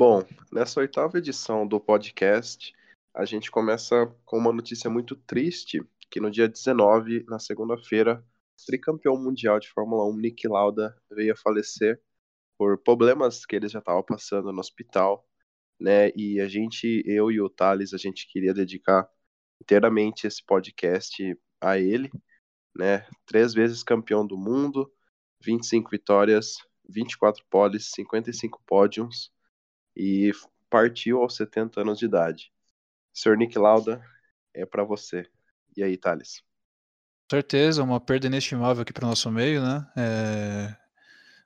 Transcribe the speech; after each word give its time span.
Bom, 0.00 0.24
nessa 0.50 0.80
oitava 0.80 1.18
edição 1.18 1.66
do 1.66 1.78
podcast, 1.78 2.72
a 3.12 3.26
gente 3.26 3.50
começa 3.50 4.06
com 4.24 4.38
uma 4.38 4.50
notícia 4.50 4.88
muito 4.88 5.14
triste, 5.14 5.86
que 6.10 6.18
no 6.18 6.30
dia 6.30 6.48
19, 6.48 7.26
na 7.28 7.38
segunda-feira, 7.38 8.24
o 8.58 8.64
tricampeão 8.64 9.22
mundial 9.22 9.60
de 9.60 9.68
Fórmula 9.68 10.06
1, 10.06 10.16
Nick 10.16 10.48
Lauda, 10.48 10.96
veio 11.10 11.34
a 11.34 11.36
falecer 11.36 12.00
por 12.56 12.78
problemas 12.78 13.44
que 13.44 13.54
ele 13.54 13.68
já 13.68 13.80
estava 13.80 14.02
passando 14.02 14.50
no 14.50 14.60
hospital, 14.60 15.28
né? 15.78 16.10
E 16.16 16.40
a 16.40 16.48
gente, 16.48 17.02
eu 17.04 17.30
e 17.30 17.38
o 17.38 17.50
Thales, 17.50 17.92
a 17.92 17.98
gente 17.98 18.26
queria 18.32 18.54
dedicar 18.54 19.06
inteiramente 19.60 20.26
esse 20.26 20.42
podcast 20.42 21.38
a 21.60 21.78
ele, 21.78 22.10
né? 22.74 23.06
Três 23.26 23.52
vezes 23.52 23.82
campeão 23.82 24.26
do 24.26 24.38
mundo, 24.38 24.90
25 25.44 25.90
vitórias, 25.90 26.54
24 26.88 27.44
poles, 27.50 27.90
55 27.90 28.62
pódios 28.66 29.30
e 29.96 30.32
partiu 30.68 31.22
aos 31.22 31.36
70 31.36 31.80
anos 31.80 31.98
de 31.98 32.06
idade. 32.06 32.52
Sr. 33.12 33.36
Nick 33.36 33.58
Lauda, 33.58 34.02
é 34.54 34.64
para 34.64 34.84
você. 34.84 35.26
E 35.76 35.82
aí, 35.82 35.96
Thales? 35.96 36.42
certeza, 37.30 37.82
uma 37.84 38.00
perda 38.00 38.26
inestimável 38.26 38.82
aqui 38.82 38.92
para 38.92 39.04
o 39.04 39.08
nosso 39.08 39.30
meio, 39.30 39.62
né? 39.62 39.86
É... 39.96 40.76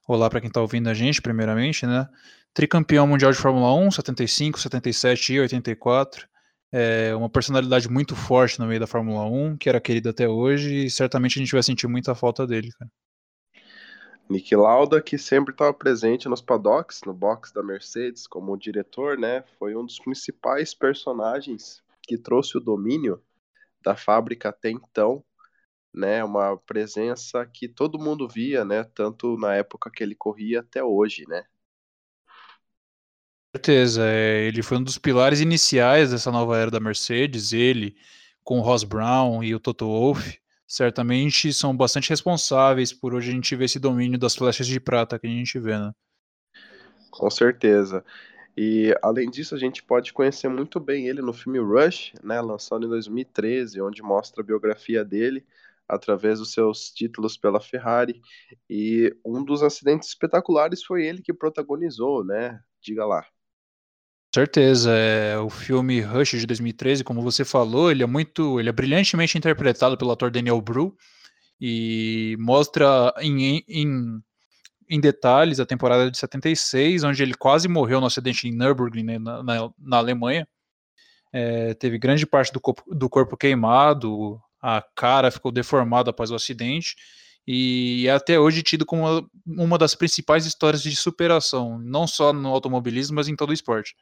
Olá 0.09 0.31
para 0.31 0.41
quem 0.41 0.49
está 0.49 0.61
ouvindo 0.61 0.89
a 0.89 0.95
gente, 0.95 1.21
primeiramente, 1.21 1.87
né? 1.87 2.09
Tricampeão 2.55 3.07
mundial 3.07 3.31
de 3.31 3.39
Fórmula 3.39 3.75
1, 3.75 3.91
75, 3.91 4.61
77 4.61 5.35
e 5.35 5.41
84. 5.41 6.27
É 6.73 7.15
uma 7.15 7.29
personalidade 7.29 7.89
muito 7.89 8.17
forte 8.17 8.59
no 8.59 8.67
meio 8.67 8.81
da 8.81 8.87
Fórmula 8.87 9.25
1, 9.27 9.59
que 9.59 9.69
era 9.69 9.81
querido 9.81 10.09
até 10.09 10.29
hoje, 10.29 10.87
e 10.87 10.91
certamente 10.91 11.39
a 11.39 11.43
gente 11.43 11.53
vai 11.53 11.63
sentir 11.63 11.87
muita 11.87 12.15
falta 12.15 12.47
dele, 12.47 12.71
cara. 12.79 12.91
Nick 14.29 14.55
Lauda, 14.57 15.03
que 15.03 15.19
sempre 15.19 15.53
estava 15.53 15.73
presente 15.73 16.29
nos 16.29 16.41
paddocks, 16.41 17.03
no 17.05 17.13
box 17.13 17.53
da 17.53 17.63
Mercedes, 17.63 18.27
como 18.27 18.57
diretor, 18.57 19.19
né? 19.19 19.45
Foi 19.59 19.77
um 19.77 19.85
dos 19.85 19.99
principais 19.99 20.75
personagens 20.75 21.83
que 22.03 22.17
trouxe 22.17 22.57
o 22.57 22.61
domínio 22.61 23.23
da 23.83 23.95
fábrica 23.95 24.49
até 24.49 24.71
então, 24.71 25.23
né? 25.93 26.25
Uma 26.25 26.57
presença 26.57 27.45
que 27.45 27.69
todo 27.69 27.99
mundo 27.99 28.27
via, 28.29 28.65
né? 28.65 28.85
Tanto 28.85 29.37
na 29.37 29.55
época 29.55 29.91
que 29.91 30.03
ele 30.03 30.15
corria 30.15 30.61
até 30.61 30.83
hoje, 30.83 31.25
né? 31.29 31.45
certeza, 33.55 34.05
é, 34.07 34.47
ele 34.47 34.63
foi 34.63 34.79
um 34.79 34.83
dos 34.83 34.99
pilares 34.99 35.41
iniciais 35.41 36.11
dessa 36.11 36.31
nova 36.31 36.59
era 36.59 36.71
da 36.71 36.81
Mercedes. 36.81 37.53
Ele, 37.53 37.97
com 38.43 38.59
o 38.59 38.63
Ross 38.63 38.83
Brown 38.85 39.43
e 39.45 39.55
o 39.55 39.61
Toto 39.61 39.87
Wolff, 39.87 40.39
certamente 40.67 41.53
são 41.53 41.77
bastante 41.77 42.11
responsáveis 42.11 42.93
por 42.93 43.15
hoje 43.15 43.31
a 43.31 43.35
gente 43.35 43.55
ver 43.57 43.67
esse 43.67 43.79
domínio 43.79 44.19
das 44.19 44.35
flechas 44.35 44.67
de 44.67 44.81
prata 44.81 45.19
que 45.19 45.27
a 45.27 45.31
gente 45.31 45.59
vê, 45.59 45.79
né? 45.79 45.93
Com 47.11 47.31
certeza. 47.31 48.05
E 48.57 48.95
além 49.03 49.31
disso, 49.31 49.55
a 49.55 49.59
gente 49.59 49.83
pode 49.83 50.13
conhecer 50.13 50.49
muito 50.49 50.79
bem 50.79 51.09
ele 51.09 51.21
no 51.21 51.33
filme 51.33 51.59
Rush, 51.59 52.13
né, 52.23 52.41
lançado 52.41 52.87
em 52.87 52.89
2013, 52.89 53.81
onde 53.81 54.03
mostra 54.03 54.43
a 54.43 54.47
biografia 54.47 55.05
dele 55.05 55.45
através 55.89 56.39
dos 56.39 56.53
seus 56.53 56.91
títulos 56.91 57.37
pela 57.37 57.61
Ferrari. 57.61 58.23
E 58.71 59.15
um 59.25 59.45
dos 59.45 59.63
acidentes 59.63 60.09
espetaculares 60.09 60.85
foi 60.85 61.05
ele 61.05 61.23
que 61.23 61.33
protagonizou, 61.33 62.25
né? 62.25 62.61
Diga 62.81 63.05
lá. 63.05 63.27
Certeza, 64.35 64.91
é 64.91 65.39
o 65.39 65.49
filme 65.49 66.01
Rush 66.01 66.31
de 66.31 66.45
2013, 66.45 67.05
como 67.05 67.23
você 67.23 67.45
falou, 67.45 67.89
ele 67.89 68.03
é 68.03 68.07
muito, 68.07 68.59
ele 68.59 68.69
é 68.69 68.73
brilhantemente 68.73 69.39
interpretado 69.39 69.97
pelo 69.97 70.11
ator 70.11 70.29
Daniel 70.29 70.61
Bru 70.61 70.97
e 71.61 72.37
mostra 72.41 73.15
em, 73.21 73.63
em, 73.69 74.21
em 74.91 75.01
detalhes 75.01 75.61
a 75.61 75.65
temporada 75.65 76.11
de 76.11 76.19
76, 76.19 77.05
onde 77.05 77.23
ele 77.23 77.35
quase 77.35 77.69
morreu 77.69 78.01
no 78.01 78.09
acidente 78.09 78.49
em 78.49 78.51
Nürburgring, 78.51 79.05
né, 79.05 79.19
na, 79.21 79.41
na, 79.41 79.71
na, 79.79 79.99
Alemanha. 79.99 80.49
É, 81.33 81.73
teve 81.75 81.97
grande 81.97 82.27
parte 82.27 82.53
do 82.53 82.59
corpo, 82.59 82.83
do 82.93 83.09
corpo 83.09 83.37
queimado, 83.37 84.41
a 84.61 84.83
cara 84.97 85.31
ficou 85.31 85.53
deformada 85.53 86.11
após 86.11 86.33
o 86.33 86.35
acidente 86.35 86.97
e 87.47 88.07
é 88.09 88.11
até 88.11 88.41
hoje 88.41 88.63
tido 88.63 88.87
como 88.87 89.03
uma, 89.03 89.31
uma 89.47 89.79
das 89.79 89.95
principais 89.95 90.47
histórias 90.47 90.83
de 90.83 90.97
superação, 90.97 91.79
não 91.79 92.07
só 92.07 92.33
no 92.33 92.49
automobilismo, 92.49 93.17
mas 93.17 93.29
em 93.29 93.37
todo 93.37 93.51
o 93.51 93.55
esporte. 93.55 93.95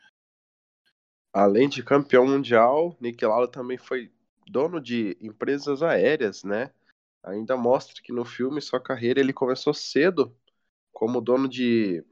Além 1.32 1.68
de 1.68 1.82
campeão 1.82 2.26
mundial, 2.26 2.96
Nick 3.00 3.24
Lauda 3.24 3.50
também 3.50 3.78
foi 3.78 4.12
dono 4.46 4.80
de 4.80 5.16
empresas 5.20 5.82
aéreas, 5.82 6.44
né? 6.44 6.70
Ainda 7.22 7.56
mostra 7.56 8.02
que 8.02 8.12
no 8.12 8.24
filme 8.24 8.60
sua 8.60 8.80
carreira 8.80 9.20
ele 9.20 9.32
começou 9.32 9.72
cedo 9.72 10.36
como 10.92 11.20
dono 11.20 11.48
de 11.48 12.04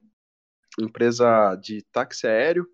empresa 0.81 1.55
de 1.57 1.83
táxi 1.93 2.27
aéreo 2.27 2.67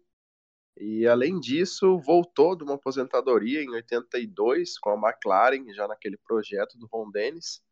e 0.78 1.06
além 1.06 1.40
disso 1.40 1.98
voltou 1.98 2.54
de 2.54 2.62
uma 2.62 2.74
aposentadoria 2.74 3.62
em 3.62 3.70
82 3.70 4.78
com 4.78 4.90
a 4.90 5.08
McLaren 5.08 5.72
já 5.72 5.88
naquele 5.88 6.18
projeto 6.18 6.76
do 6.78 6.86
Ron 6.86 7.10
Dennis 7.10 7.62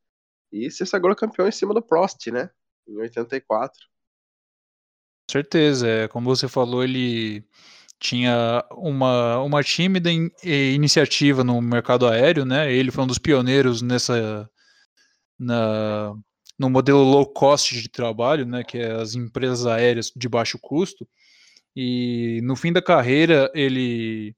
e 0.51 0.71
se 0.71 0.87
sagrou 0.87 1.15
campeão 1.15 1.47
em 1.47 1.53
cima 1.53 1.75
do 1.75 1.83
Prost, 1.83 2.27
né? 2.29 2.51
Em 2.89 2.97
84. 2.97 3.87
Certeza, 5.31 5.89
é, 5.89 6.09
como 6.09 6.35
você 6.35 6.49
falou, 6.49 6.83
ele 6.83 7.45
tinha 8.01 8.65
uma, 8.73 9.41
uma 9.41 9.63
tímida 9.63 10.11
in, 10.13 10.31
iniciativa 10.45 11.43
no 11.45 11.61
mercado 11.61 12.07
aéreo, 12.07 12.45
né? 12.45 12.73
Ele 12.73 12.91
foi 12.91 13.05
um 13.05 13.07
dos 13.07 13.19
pioneiros 13.19 13.83
nessa 13.83 14.49
na, 15.39 16.13
no 16.59 16.71
modelo 16.71 17.03
low 17.03 17.27
cost 17.27 17.75
de 17.81 17.89
trabalho, 17.89 18.47
né? 18.47 18.63
Que 18.65 18.79
é 18.79 18.93
as 18.93 19.15
empresas 19.15 19.67
aéreas 19.67 20.13
de 20.15 20.29
baixo 20.29 20.59
custo. 20.61 21.07
E 21.77 22.41
no 22.45 22.57
fim 22.57 22.73
da 22.73 22.83
carreira 22.83 23.51
ele 23.55 24.35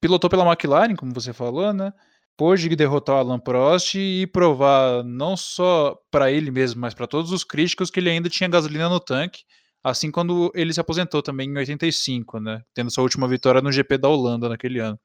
pilotou 0.00 0.28
pela 0.28 0.46
McLaren, 0.46 0.96
como 0.96 1.14
você 1.14 1.32
falou, 1.32 1.72
né? 1.72 1.92
Pôde 2.36 2.68
derrotar 2.74 3.16
o 3.16 3.18
Alan 3.18 3.38
Prost 3.38 3.94
e 3.94 4.26
provar 4.26 5.04
não 5.04 5.36
só 5.36 5.96
para 6.10 6.32
ele 6.32 6.50
mesmo, 6.50 6.80
mas 6.80 6.92
para 6.92 7.06
todos 7.06 7.30
os 7.30 7.44
críticos 7.44 7.90
que 7.90 8.00
ele 8.00 8.10
ainda 8.10 8.28
tinha 8.28 8.48
gasolina 8.48 8.88
no 8.88 8.98
tanque 8.98 9.44
Assim 9.84 10.10
quando 10.10 10.50
ele 10.54 10.72
se 10.72 10.80
aposentou 10.80 11.22
também 11.22 11.50
em 11.50 11.58
85, 11.58 12.40
né? 12.40 12.62
Tendo 12.72 12.90
sua 12.90 13.02
última 13.02 13.28
vitória 13.28 13.60
no 13.60 13.70
GP 13.70 13.98
da 13.98 14.08
Holanda 14.08 14.48
naquele 14.48 14.78
ano. 14.78 14.98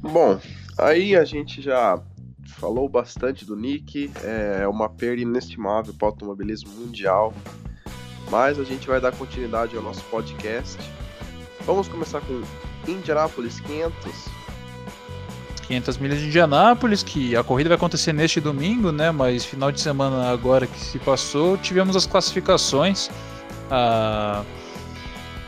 Bom, 0.00 0.40
aí 0.78 1.16
a 1.16 1.24
gente 1.24 1.60
já 1.60 2.00
falou 2.46 2.88
bastante 2.88 3.44
do 3.44 3.56
Nick, 3.56 4.12
é 4.22 4.68
uma 4.68 4.88
perda 4.88 5.22
inestimável 5.22 5.92
para 5.92 6.06
o 6.06 6.08
automobilismo 6.10 6.70
mundial, 6.74 7.34
mas 8.30 8.60
a 8.60 8.64
gente 8.64 8.86
vai 8.86 9.00
dar 9.00 9.10
continuidade 9.10 9.76
ao 9.76 9.82
nosso 9.82 10.04
podcast. 10.04 10.78
Vamos 11.62 11.88
começar 11.88 12.20
com 12.20 12.42
Indianapolis 12.88 13.58
500, 13.58 14.41
500 15.72 15.98
milhas 15.98 16.18
de 16.18 16.26
Indianápolis, 16.26 17.02
que 17.02 17.34
a 17.34 17.42
corrida 17.42 17.70
vai 17.70 17.76
acontecer 17.76 18.12
neste 18.12 18.40
domingo, 18.40 18.92
né? 18.92 19.10
Mas 19.10 19.44
final 19.44 19.72
de 19.72 19.80
semana 19.80 20.30
agora 20.30 20.66
que 20.66 20.78
se 20.78 20.98
passou, 20.98 21.56
tivemos 21.56 21.96
as 21.96 22.06
classificações, 22.06 23.10
a, 23.70 24.42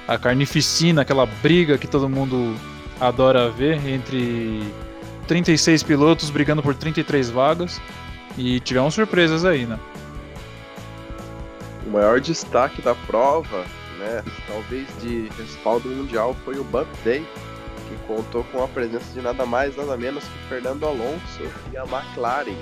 a 0.08 0.16
carnificina, 0.16 1.02
aquela 1.02 1.26
briga 1.26 1.76
que 1.76 1.86
todo 1.86 2.08
mundo 2.08 2.54
adora 3.00 3.50
ver 3.50 3.86
entre 3.86 4.62
36 5.26 5.82
pilotos 5.82 6.30
brigando 6.30 6.62
por 6.62 6.74
33 6.74 7.30
vagas 7.30 7.80
e 8.38 8.60
tivemos 8.60 8.94
surpresas 8.94 9.44
aí, 9.44 9.66
né? 9.66 9.78
O 11.86 11.90
maior 11.90 12.18
destaque 12.18 12.80
da 12.80 12.94
prova, 12.94 13.64
né, 13.98 14.24
talvez 14.48 14.86
de 15.02 15.28
respaldo 15.38 15.88
mundial, 15.90 16.34
foi 16.46 16.58
o 16.58 16.64
Bump 16.64 16.88
Day, 17.04 17.22
que 17.88 17.96
contou 18.06 18.44
com 18.44 18.62
a 18.62 18.68
presença 18.68 19.12
de 19.12 19.20
nada 19.20 19.44
mais, 19.46 19.76
nada 19.76 19.96
menos 19.96 20.24
que 20.24 20.48
Fernando 20.48 20.84
Alonso 20.84 21.42
e 21.72 21.76
a 21.76 21.82
McLaren. 21.82 22.56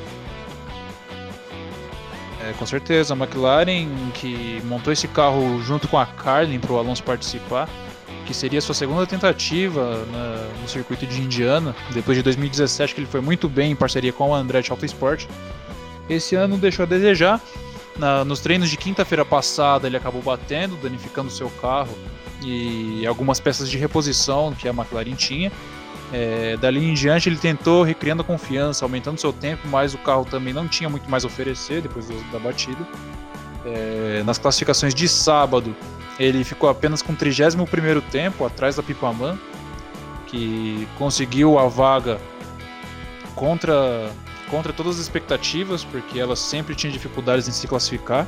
É, 2.41 2.53
com 2.55 2.67
certeza, 2.67 3.15
a 3.15 3.17
McLaren 3.17 3.89
que 4.15 4.61
montou 4.65 4.93
esse 4.93 5.07
carro 5.07 5.63
junto 5.63 5.87
com 5.87 5.97
a 5.97 6.05
Carlin 6.05 6.59
para 6.59 6.73
o 6.73 6.79
Alonso 6.79 7.03
participar, 7.05 7.69
que 8.27 8.35
seria 8.35 8.61
sua 8.61 8.75
segunda 8.75 9.07
tentativa 9.07 10.05
na, 10.07 10.49
no 10.61 10.69
circuito 10.69 11.07
de 11.07 11.21
Indiana, 11.21 11.75
depois 11.93 12.17
de 12.17 12.23
2017 12.23 12.95
que 12.95 13.01
ele 13.01 13.07
foi 13.07 13.21
muito 13.21 13.49
bem 13.49 13.73
em 13.73 13.77
parceria 13.77 14.13
com 14.13 14.31
o 14.31 14.35
Andretti 14.35 14.73
Autosport. 14.73 15.27
Esse 16.09 16.35
ano 16.35 16.57
deixou 16.57 16.83
a 16.83 16.87
desejar. 16.87 17.41
Na, 17.97 18.25
nos 18.25 18.41
treinos 18.41 18.71
de 18.71 18.77
quinta-feira 18.77 19.25
passada 19.25 19.87
ele 19.87 19.97
acabou 19.97 20.23
batendo, 20.23 20.77
danificando 20.77 21.31
seu 21.31 21.51
carro 21.61 21.95
e 22.45 23.07
algumas 23.07 23.41
peças 23.41 23.71
de 23.71 23.79
reposição 23.79 24.53
que 24.53 24.69
a 24.69 24.73
McLaren 24.73 25.15
tinha. 25.15 25.53
É, 26.13 26.59
dali 26.59 26.85
em 26.85 26.93
diante 26.93 27.29
ele 27.29 27.39
tentou 27.39 27.83
recriando 27.83 28.21
a 28.21 28.25
confiança, 28.25 28.85
aumentando 28.85 29.19
seu 29.19 29.33
tempo, 29.33 29.67
mas 29.69 29.95
o 29.95 29.99
carro 29.99 30.27
também 30.27 30.53
não 30.53 30.69
tinha 30.69 30.91
muito 30.91 31.11
mais 31.11 31.25
a 31.25 31.27
oferecer 31.27 31.81
depois 31.81 32.07
da 32.31 32.39
batida. 32.39 32.87
É, 33.65 34.23
nas 34.25 34.39
classificações 34.39 34.95
de 34.95 35.09
sábado, 35.09 35.75
ele 36.19 36.45
ficou 36.45 36.69
apenas 36.69 37.01
com 37.01 37.13
o 37.13 37.17
31 37.17 38.01
tempo, 38.11 38.45
atrás 38.45 38.77
da 38.77 38.83
Pipaman, 38.83 39.39
que 40.27 40.87
conseguiu 40.99 41.59
a 41.59 41.67
vaga 41.67 42.19
contra, 43.35 44.11
contra 44.51 44.73
todas 44.73 44.97
as 44.97 45.03
expectativas, 45.03 45.85
porque 45.85 46.19
ela 46.19 46.37
sempre 46.37 46.75
tinha 46.75 46.93
dificuldades 46.93 47.49
em 47.49 47.53
se 47.53 47.67
classificar. 47.67 48.27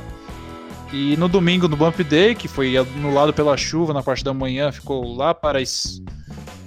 E 0.95 1.17
no 1.17 1.27
domingo, 1.27 1.67
no 1.67 1.75
Bump 1.75 2.01
Day, 2.05 2.33
que 2.33 2.47
foi 2.47 2.77
anulado 2.77 3.33
pela 3.33 3.57
chuva 3.57 3.93
na 3.93 4.01
parte 4.01 4.23
da 4.23 4.33
manhã, 4.33 4.71
ficou 4.71 5.13
lá 5.13 5.33
para 5.33 5.59
as 5.59 6.01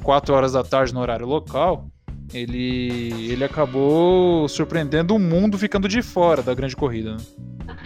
4 0.03 0.35
horas 0.35 0.53
da 0.53 0.63
tarde 0.63 0.93
no 0.93 1.01
horário 1.01 1.25
local, 1.25 1.89
ele, 2.35 3.11
ele 3.33 3.43
acabou 3.43 4.47
surpreendendo 4.47 5.17
o 5.17 5.19
mundo 5.19 5.57
ficando 5.57 5.89
de 5.89 6.03
fora 6.03 6.43
da 6.43 6.53
grande 6.53 6.77
corrida. 6.77 7.17
Né? 7.17 7.77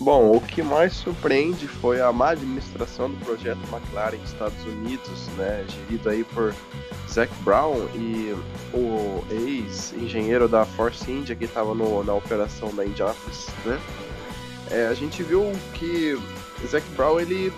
Bom, 0.00 0.36
o 0.36 0.40
que 0.40 0.60
mais 0.60 0.94
surpreende 0.94 1.68
foi 1.68 2.00
a 2.00 2.10
má 2.10 2.30
administração 2.30 3.08
do 3.08 3.16
projeto 3.24 3.60
McLaren 3.72 4.16
nos 4.16 4.32
Estados 4.32 4.64
Unidos, 4.64 5.28
né, 5.36 5.64
gerido 5.68 6.08
aí 6.08 6.24
por 6.24 6.52
Zac 7.08 7.32
Brown 7.44 7.76
e 7.94 8.34
o 8.74 9.24
ex-engenheiro 9.30 10.48
da 10.48 10.64
Force 10.64 11.08
India 11.08 11.36
que 11.36 11.44
estava 11.44 11.76
na 11.76 12.14
operação 12.14 12.74
da 12.74 12.84
Indianapolis, 12.84 13.46
né? 13.64 13.78
É, 14.70 14.86
a 14.86 14.94
gente 14.94 15.22
viu 15.22 15.52
que 15.74 16.18
Zac 16.66 16.86
Brown 16.90 17.20
ele 17.20 17.52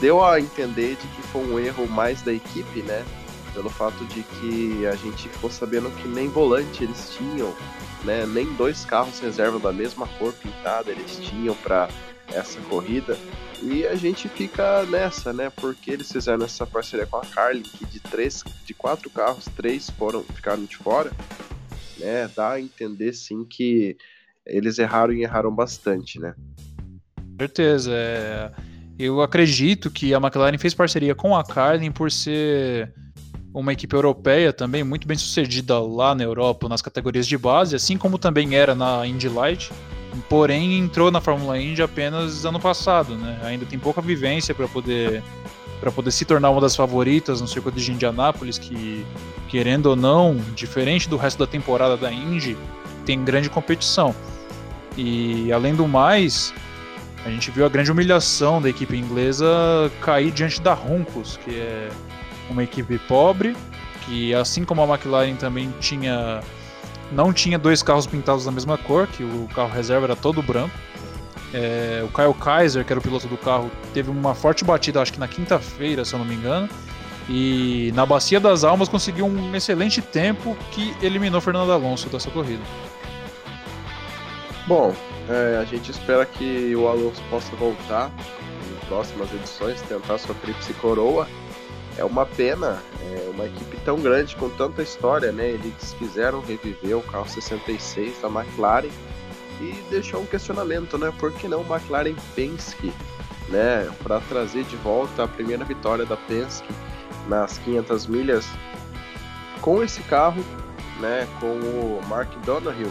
deu 0.00 0.24
a 0.24 0.40
entender 0.40 0.96
de 0.96 1.06
que 1.08 1.22
foi 1.28 1.42
um 1.42 1.58
erro 1.58 1.86
mais 1.88 2.22
da 2.22 2.32
equipe, 2.32 2.82
né? 2.82 3.04
Pelo 3.52 3.70
fato 3.70 4.04
de 4.06 4.22
que 4.22 4.86
a 4.86 4.94
gente 4.96 5.28
ficou 5.28 5.50
sabendo 5.50 5.90
que 6.02 6.08
nem 6.08 6.28
volante 6.28 6.82
eles 6.82 7.10
tinham 7.10 7.54
né? 8.04 8.26
Nem 8.26 8.52
dois 8.54 8.84
carros 8.84 9.18
reserva 9.18 9.58
da 9.58 9.72
mesma 9.72 10.06
cor 10.18 10.32
pintada 10.34 10.90
eles 10.90 11.18
tinham 11.18 11.54
para 11.56 11.88
essa 12.28 12.60
corrida. 12.62 13.18
E 13.62 13.86
a 13.86 13.94
gente 13.94 14.28
fica 14.28 14.84
nessa, 14.84 15.32
né? 15.32 15.50
Porque 15.50 15.90
eles 15.90 16.12
fizeram 16.12 16.44
essa 16.44 16.66
parceria 16.66 17.06
com 17.06 17.16
a 17.16 17.24
Carlin, 17.26 17.62
que 17.62 17.84
de 17.86 17.98
três, 18.00 18.44
de 18.64 18.74
quatro 18.74 19.08
carros, 19.10 19.46
três 19.56 19.88
foram 19.90 20.22
ficaram 20.22 20.64
de 20.64 20.76
fora, 20.76 21.10
né? 21.98 22.30
Dá 22.36 22.52
a 22.52 22.60
entender 22.60 23.12
sim 23.14 23.44
que 23.44 23.96
eles 24.46 24.78
erraram 24.78 25.12
e 25.12 25.22
erraram 25.22 25.54
bastante, 25.54 26.18
né? 26.18 26.34
Certeza. 27.38 27.90
É... 27.92 28.50
Eu 28.98 29.20
acredito 29.20 29.90
que 29.90 30.14
a 30.14 30.18
McLaren 30.18 30.56
fez 30.56 30.72
parceria 30.72 31.14
com 31.14 31.36
a 31.36 31.42
Carlin 31.42 31.90
por 31.90 32.10
ser 32.10 32.92
uma 33.52 33.72
equipe 33.72 33.94
europeia 33.94 34.52
também 34.52 34.82
muito 34.82 35.06
bem 35.06 35.16
sucedida 35.16 35.78
lá 35.78 36.14
na 36.14 36.24
Europa 36.24 36.68
nas 36.68 36.82
categorias 36.82 37.26
de 37.26 37.38
base, 37.38 37.76
assim 37.76 37.96
como 37.96 38.18
também 38.18 38.54
era 38.54 38.74
na 38.74 39.06
Indy 39.06 39.28
Light, 39.28 39.72
porém 40.28 40.78
entrou 40.78 41.10
na 41.10 41.20
Fórmula 41.20 41.58
Indy 41.60 41.82
apenas 41.82 42.44
ano 42.44 42.60
passado, 42.60 43.16
né? 43.16 43.40
Ainda 43.44 43.64
tem 43.64 43.78
pouca 43.78 44.00
vivência 44.00 44.54
para 44.54 44.68
poder 44.68 45.22
para 45.80 45.92
poder 45.92 46.12
se 46.12 46.24
tornar 46.24 46.50
uma 46.50 46.60
das 46.60 46.74
favoritas 46.74 47.40
no 47.40 47.48
circuito 47.48 47.78
de 47.78 47.92
Indianápolis, 47.92 48.58
que 48.58 49.04
querendo 49.48 49.86
ou 49.86 49.96
não, 49.96 50.36
diferente 50.54 51.08
do 51.08 51.16
resto 51.16 51.38
da 51.38 51.46
temporada 51.46 51.96
da 51.96 52.12
Indy, 52.12 52.56
tem 53.04 53.22
grande 53.22 53.50
competição. 53.50 54.14
E 54.96 55.52
além 55.52 55.74
do 55.74 55.88
mais, 55.88 56.54
a 57.24 57.30
gente 57.30 57.50
viu 57.50 57.64
a 57.64 57.68
grande 57.68 57.90
humilhação 57.90 58.60
da 58.60 58.68
equipe 58.68 58.96
inglesa 58.96 59.46
cair 60.00 60.30
diante 60.30 60.60
da 60.60 60.74
Runcos, 60.74 61.38
que 61.44 61.56
é 61.56 61.88
uma 62.50 62.62
equipe 62.62 62.98
pobre, 62.98 63.56
que 64.04 64.34
assim 64.34 64.64
como 64.64 64.82
a 64.82 64.86
McLaren 64.86 65.34
também 65.36 65.72
tinha 65.80 66.40
não 67.12 67.32
tinha 67.32 67.58
dois 67.58 67.82
carros 67.82 68.06
pintados 68.06 68.44
da 68.44 68.50
mesma 68.50 68.76
cor, 68.76 69.06
que 69.06 69.22
o 69.22 69.48
carro 69.54 69.70
reserva 69.70 70.06
era 70.06 70.16
todo 70.16 70.42
branco. 70.42 70.74
É, 71.52 72.02
o 72.04 72.08
Kyle 72.08 72.34
Kaiser, 72.34 72.84
que 72.84 72.92
era 72.92 72.98
o 72.98 73.02
piloto 73.02 73.28
do 73.28 73.36
carro, 73.36 73.70
teve 73.92 74.10
uma 74.10 74.34
forte 74.34 74.64
batida, 74.64 75.00
acho 75.00 75.12
que 75.12 75.20
na 75.20 75.28
quinta-feira, 75.28 76.04
se 76.04 76.12
eu 76.12 76.18
não 76.18 76.26
me 76.26 76.34
engano. 76.34 76.68
E 77.28 77.92
na 77.94 78.04
Bacia 78.04 78.38
das 78.38 78.64
Almas 78.64 78.88
conseguiu 78.88 79.26
um 79.26 79.54
excelente 79.54 80.02
tempo 80.02 80.56
que 80.72 80.94
eliminou 81.00 81.40
Fernando 81.40 81.72
Alonso 81.72 82.08
dessa 82.08 82.30
corrida. 82.30 82.62
Bom, 84.66 84.94
é, 85.28 85.58
a 85.58 85.64
gente 85.64 85.90
espera 85.90 86.24
que 86.24 86.74
o 86.74 86.88
Alonso 86.88 87.22
possa 87.28 87.54
voltar 87.56 88.10
em 88.10 88.86
próximas 88.86 89.32
edições, 89.32 89.80
tentar 89.82 90.18
sua 90.18 90.34
tríplice 90.36 90.72
coroa 90.74 91.28
é 91.96 92.04
uma 92.04 92.26
pena, 92.26 92.82
é 93.00 93.30
uma 93.30 93.46
equipe 93.46 93.76
tão 93.84 94.00
grande 94.00 94.34
com 94.36 94.48
tanta 94.50 94.82
história, 94.82 95.30
né? 95.30 95.50
Eles 95.50 95.94
quiseram 95.98 96.40
reviver 96.40 96.96
o 96.96 97.02
carro 97.02 97.28
66 97.28 98.20
da 98.20 98.28
McLaren 98.28 98.90
e 99.60 99.72
deixou 99.90 100.20
um 100.20 100.26
questionamento, 100.26 100.98
né? 100.98 101.12
Por 101.18 101.32
que 101.32 101.46
não 101.46 101.60
McLaren 101.60 102.16
Penske, 102.34 102.92
né? 103.48 103.88
Para 104.02 104.20
trazer 104.20 104.64
de 104.64 104.76
volta 104.76 105.24
a 105.24 105.28
primeira 105.28 105.64
vitória 105.64 106.04
da 106.04 106.16
Penske 106.16 106.68
nas 107.28 107.58
500 107.58 108.06
milhas 108.06 108.46
com 109.60 109.82
esse 109.82 110.02
carro, 110.02 110.44
né? 111.00 111.28
Com 111.38 111.46
o 111.46 112.00
Mark 112.08 112.30
Donohue, 112.44 112.90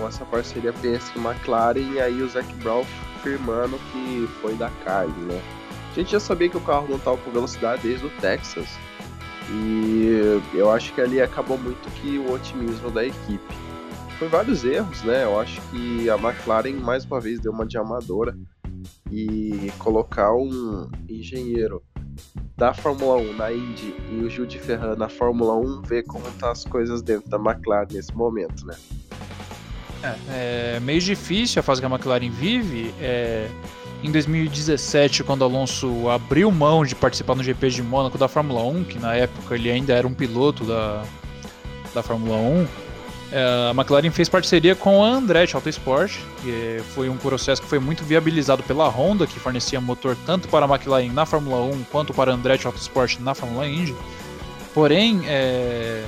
com 0.00 0.08
essa 0.08 0.24
parceria 0.24 0.72
Penske 0.72 1.18
McLaren 1.18 1.78
e 1.78 2.00
aí 2.00 2.22
o 2.22 2.28
Zac 2.28 2.50
Brown 2.54 2.84
firmando 3.22 3.78
que 3.92 4.26
foi 4.40 4.54
da 4.54 4.70
Carly, 4.84 5.12
né? 5.24 5.40
A 5.90 5.94
gente 5.94 6.12
já 6.12 6.20
sabia 6.20 6.48
que 6.48 6.56
o 6.56 6.60
carro 6.60 6.86
não 6.88 6.96
estava 6.96 7.18
com 7.18 7.30
velocidade 7.30 7.82
desde 7.82 8.06
o 8.06 8.10
Texas. 8.20 8.68
E 9.52 10.40
eu 10.54 10.70
acho 10.70 10.94
que 10.94 11.00
ali 11.00 11.20
acabou 11.20 11.58
muito 11.58 11.90
que 12.00 12.18
o 12.18 12.32
otimismo 12.32 12.90
da 12.90 13.04
equipe. 13.04 13.54
Foi 14.18 14.28
vários 14.28 14.64
erros, 14.64 15.02
né? 15.02 15.24
Eu 15.24 15.38
acho 15.38 15.60
que 15.70 16.08
a 16.08 16.14
McLaren 16.14 16.74
mais 16.74 17.04
uma 17.04 17.20
vez 17.20 17.40
deu 17.40 17.52
uma 17.52 17.66
de 17.66 17.76
amadora 17.76 18.38
e 19.10 19.70
colocar 19.78 20.32
um 20.32 20.88
engenheiro 21.08 21.82
da 22.56 22.72
Fórmula 22.72 23.16
1 23.16 23.36
na 23.36 23.52
Indy 23.52 23.94
e 24.12 24.24
o 24.24 24.46
de 24.46 24.58
Ferran 24.58 24.94
na 24.94 25.08
Fórmula 25.08 25.54
1 25.56 25.82
ver 25.82 26.04
como 26.04 26.24
tá 26.38 26.52
as 26.52 26.64
coisas 26.64 27.02
dentro 27.02 27.28
da 27.28 27.36
McLaren 27.36 27.88
nesse 27.90 28.14
momento, 28.14 28.64
né? 28.64 28.76
É, 30.02 30.76
é 30.76 30.80
meio 30.80 31.00
difícil 31.00 31.60
a 31.60 31.62
fase 31.62 31.80
que 31.80 31.86
a 31.86 31.90
McLaren 31.90 32.30
vive. 32.30 32.94
É 33.00 33.48
em 34.02 34.10
2017, 34.10 35.22
quando 35.24 35.44
Alonso 35.44 36.08
abriu 36.08 36.50
mão 36.50 36.84
de 36.84 36.94
participar 36.94 37.34
no 37.34 37.42
GP 37.42 37.68
de 37.68 37.82
Mônaco 37.82 38.16
da 38.16 38.28
Fórmula 38.28 38.62
1, 38.62 38.84
que 38.84 38.98
na 38.98 39.14
época 39.14 39.54
ele 39.54 39.70
ainda 39.70 39.92
era 39.92 40.06
um 40.06 40.14
piloto 40.14 40.64
da, 40.64 41.04
da 41.94 42.02
Fórmula 42.02 42.36
1, 42.36 42.66
é, 43.32 43.70
a 43.70 43.74
McLaren 43.74 44.10
fez 44.10 44.28
parceria 44.28 44.74
com 44.74 45.04
a 45.04 45.08
Andretti 45.08 45.54
Autosport, 45.54 46.18
que 46.42 46.80
foi 46.94 47.08
um 47.08 47.16
processo 47.16 47.60
que 47.60 47.68
foi 47.68 47.78
muito 47.78 48.02
viabilizado 48.02 48.62
pela 48.62 48.88
Honda, 48.88 49.26
que 49.26 49.38
fornecia 49.38 49.80
motor 49.80 50.16
tanto 50.24 50.48
para 50.48 50.64
a 50.64 50.68
McLaren 50.68 51.12
na 51.12 51.26
Fórmula 51.26 51.62
1 51.62 51.84
quanto 51.92 52.14
para 52.14 52.32
a 52.32 52.34
Andretti 52.34 52.66
Autosport 52.66 53.18
na 53.20 53.34
Fórmula 53.34 53.68
Indy. 53.68 53.94
Porém, 54.72 55.20
é, 55.26 56.04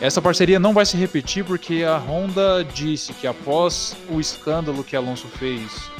essa 0.00 0.22
parceria 0.22 0.58
não 0.58 0.72
vai 0.72 0.86
se 0.86 0.96
repetir 0.96 1.44
porque 1.44 1.84
a 1.84 1.96
Honda 1.96 2.64
disse 2.64 3.12
que 3.12 3.26
após 3.26 3.96
o 4.08 4.20
escândalo 4.20 4.84
que 4.84 4.94
Alonso 4.94 5.26
fez 5.26 5.90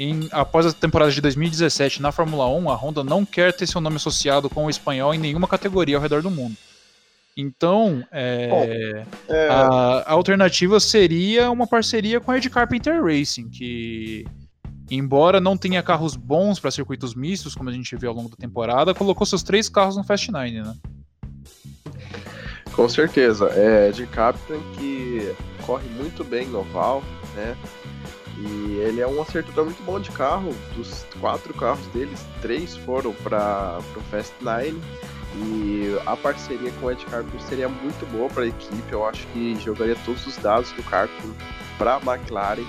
em, 0.00 0.28
após 0.32 0.66
a 0.66 0.72
temporada 0.72 1.10
de 1.10 1.20
2017 1.20 2.00
na 2.00 2.10
Fórmula 2.10 2.48
1, 2.48 2.70
a 2.70 2.74
Honda 2.74 3.04
não 3.04 3.24
quer 3.24 3.52
ter 3.52 3.66
seu 3.66 3.80
nome 3.80 3.96
associado 3.96 4.48
com 4.48 4.64
o 4.64 4.70
espanhol 4.70 5.14
em 5.14 5.18
nenhuma 5.18 5.46
categoria 5.46 5.96
ao 5.96 6.02
redor 6.02 6.22
do 6.22 6.30
mundo. 6.30 6.56
Então, 7.36 8.02
é, 8.10 8.48
Bom, 8.48 9.34
é... 9.34 9.48
A, 9.48 10.02
a, 10.06 10.12
alternativa 10.12 10.80
seria 10.80 11.50
uma 11.50 11.66
parceria 11.66 12.20
com 12.20 12.30
a 12.30 12.38
Ed 12.38 12.48
Carpenter 12.50 13.02
Racing, 13.02 13.48
que, 13.48 14.26
embora 14.90 15.40
não 15.40 15.56
tenha 15.56 15.82
carros 15.82 16.16
bons 16.16 16.58
para 16.58 16.70
circuitos 16.70 17.14
mistos, 17.14 17.54
como 17.54 17.70
a 17.70 17.72
gente 17.72 17.94
viu 17.96 18.10
ao 18.10 18.16
longo 18.16 18.30
da 18.30 18.36
temporada, 18.36 18.94
colocou 18.94 19.26
seus 19.26 19.42
três 19.42 19.68
carros 19.68 19.96
no 19.96 20.04
Fast 20.04 20.30
Nine, 20.32 20.62
né? 20.62 20.74
Com 22.74 22.88
certeza. 22.88 23.50
É 23.54 23.88
Ed 23.88 24.06
Carpenter 24.06 24.58
que 24.76 25.34
corre 25.66 25.88
muito 25.90 26.24
bem 26.24 26.46
no 26.46 26.60
oval, 26.60 27.02
né? 27.34 27.56
E 28.38 28.78
ele 28.78 29.00
é 29.00 29.06
um 29.06 29.20
acertador 29.20 29.66
muito 29.66 29.82
bom 29.82 30.00
de 30.00 30.10
carro. 30.12 30.54
Dos 30.74 31.04
quatro 31.20 31.52
carros 31.54 31.84
deles, 31.88 32.24
três 32.40 32.76
foram 32.78 33.12
para 33.12 33.78
o 33.96 34.00
Fast 34.10 34.34
Nine. 34.40 34.80
E 35.36 35.96
a 36.06 36.16
parceria 36.16 36.72
com 36.80 36.86
o 36.86 36.90
Ed 36.90 37.04
Carpenter 37.06 37.40
seria 37.42 37.68
muito 37.68 38.04
boa 38.10 38.28
para 38.28 38.44
a 38.44 38.46
equipe. 38.46 38.90
Eu 38.90 39.06
acho 39.06 39.26
que 39.28 39.54
jogaria 39.60 39.96
todos 40.04 40.26
os 40.26 40.36
dados 40.38 40.72
do 40.72 40.82
Carpenter 40.82 41.30
para 41.78 41.96
a 41.96 41.98
McLaren. 41.98 42.64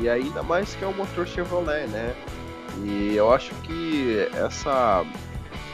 E 0.00 0.08
ainda 0.08 0.42
mais 0.42 0.74
que 0.74 0.84
é 0.84 0.88
um 0.88 0.94
motor 0.94 1.26
Chevrolet, 1.26 1.86
né? 1.88 2.14
E 2.84 3.14
eu 3.14 3.32
acho 3.32 3.54
que 3.62 4.28
essa 4.34 5.04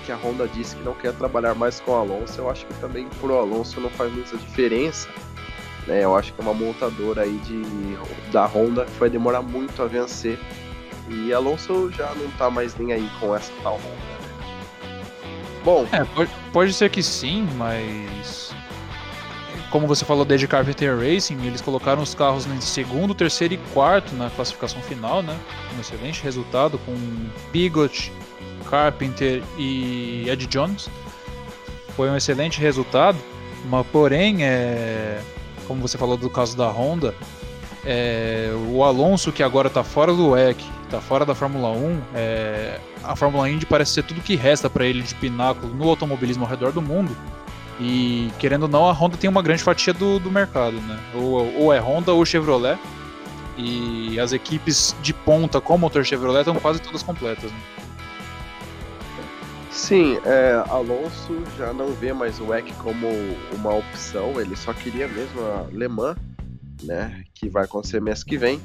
que 0.05 0.13
a 0.13 0.17
Honda 0.17 0.47
disse 0.49 0.77
que 0.77 0.83
não 0.83 0.95
quer 0.95 1.13
trabalhar 1.15 1.55
mais 1.55 1.81
com 1.81 1.93
o 1.93 1.95
Alonso, 1.95 2.41
eu 2.41 2.51
acho 2.51 2.67
que 2.67 2.75
também 2.75 3.09
pro 3.21 3.39
Alonso 3.39 3.81
não 3.81 3.91
faz 3.91 4.13
muita 4.13 4.37
diferença 4.37 5.09
né? 5.87 6.05
Eu 6.05 6.17
acho 6.17 6.33
que 6.33 6.41
é 6.41 6.45
uma 6.45 6.55
montadora 6.55 7.23
aí 7.23 7.39
de, 7.39 7.63
da 8.31 8.47
Honda 8.47 8.85
que 8.85 8.99
vai 8.99 9.11
demorar 9.11 9.43
muito 9.43 9.83
a 9.83 9.87
vencer. 9.87 10.39
E 11.09 11.33
Alonso 11.33 11.91
já 11.91 12.13
não 12.15 12.31
tá 12.33 12.49
mais 12.49 12.77
nem 12.77 12.93
aí 12.93 13.11
com 13.21 13.35
essa 13.35 13.53
tal 13.63 13.75
Honda. 13.75 13.89
Né? 13.89 14.23
Bom. 15.65 15.87
É, 15.93 16.05
pode, 16.05 16.31
pode 16.53 16.73
ser 16.73 16.91
que 16.91 17.03
sim, 17.03 17.49
mas. 17.57 18.53
Como 19.71 19.87
você 19.87 20.05
falou 20.05 20.25
desde 20.25 20.47
Carpenter 20.47 20.99
Racing, 20.99 21.47
eles 21.47 21.63
colocaram 21.63 22.03
os 22.03 22.15
carros 22.15 22.47
em 22.47 22.61
segundo, 22.61 23.15
terceiro 23.15 23.55
e 23.55 23.57
quarto 23.73 24.15
na 24.15 24.29
classificação 24.29 24.83
final, 24.83 25.23
né? 25.23 25.35
Um 25.75 25.81
excelente 25.81 26.23
resultado 26.23 26.79
com 26.81 26.95
Bigot, 27.51 28.13
Carpenter 28.73 29.43
e 29.59 30.25
Ed 30.27 30.47
Jones. 30.47 30.89
Foi 31.95 32.09
um 32.09 32.17
excelente 32.17 32.59
resultado, 32.59 33.19
mas 33.69 33.87
porém 33.89 34.45
é 34.45 35.21
como 35.69 35.81
você 35.81 35.97
falou 35.97 36.17
do 36.17 36.29
caso 36.29 36.57
da 36.57 36.69
Honda, 36.69 37.15
é, 37.85 38.51
o 38.71 38.83
Alonso, 38.83 39.33
que 39.33 39.43
agora 39.43 39.69
está 39.69 39.83
fora 39.83 40.13
do 40.13 40.31
WEC, 40.31 40.63
está 40.85 41.01
fora 41.01 41.25
da 41.25 41.35
Fórmula 41.35 41.71
1, 41.71 42.01
é, 42.15 42.81
a 43.03 43.17
Fórmula 43.17 43.49
Indy 43.49 43.67
parece 43.67 43.93
ser 43.93 44.05
tudo 44.05 44.21
que 44.21 44.37
resta 44.37 44.71
para 44.71 44.85
ele 44.85 45.03
de 45.03 45.15
pináculo 45.15 45.75
no 45.75 45.89
automobilismo 45.89 46.45
ao 46.45 46.51
redor 46.51 46.73
do 46.73 46.83
mundo. 46.83 47.17
E 47.81 48.31
querendo 48.39 48.65
ou 48.65 48.69
não, 48.69 48.89
a 48.89 48.93
Honda 48.93 49.17
tem 49.17 49.29
uma 49.29 49.43
grande 49.43 49.63
fatia 49.63 49.93
do, 49.93 50.19
do 50.19 50.31
mercado, 50.31 50.77
né? 50.83 50.99
Ou, 51.15 51.63
ou 51.63 51.73
é 51.73 51.81
Honda 51.81 52.13
ou 52.13 52.25
Chevrolet. 52.25 52.79
E 53.57 54.19
as 54.21 54.33
equipes 54.33 54.95
de 55.03 55.13
ponta 55.13 55.61
com 55.61 55.77
motor 55.77 56.05
Chevrolet 56.05 56.41
estão 56.41 56.55
quase 56.57 56.81
todas 56.81 57.03
completas. 57.03 57.51
Né? 57.51 57.59
Sim, 59.83 60.17
é, 60.25 60.63
Alonso 60.71 61.43
já 61.59 61.73
não 61.73 61.89
vê 61.93 62.13
mais 62.13 62.39
o 62.39 62.47
WEC 62.47 62.73
como 62.75 63.09
uma 63.53 63.75
opção, 63.75 64.41
ele 64.41 64.55
só 64.55 64.73
queria 64.73 65.09
mesmo 65.09 65.41
a 65.41 65.67
Le 65.73 65.89
Mans, 65.89 66.17
né, 66.85 67.25
que 67.35 67.49
vai 67.49 67.65
acontecer 67.65 68.01
mês 68.01 68.23
que 68.23 68.39
vem. 68.39 68.61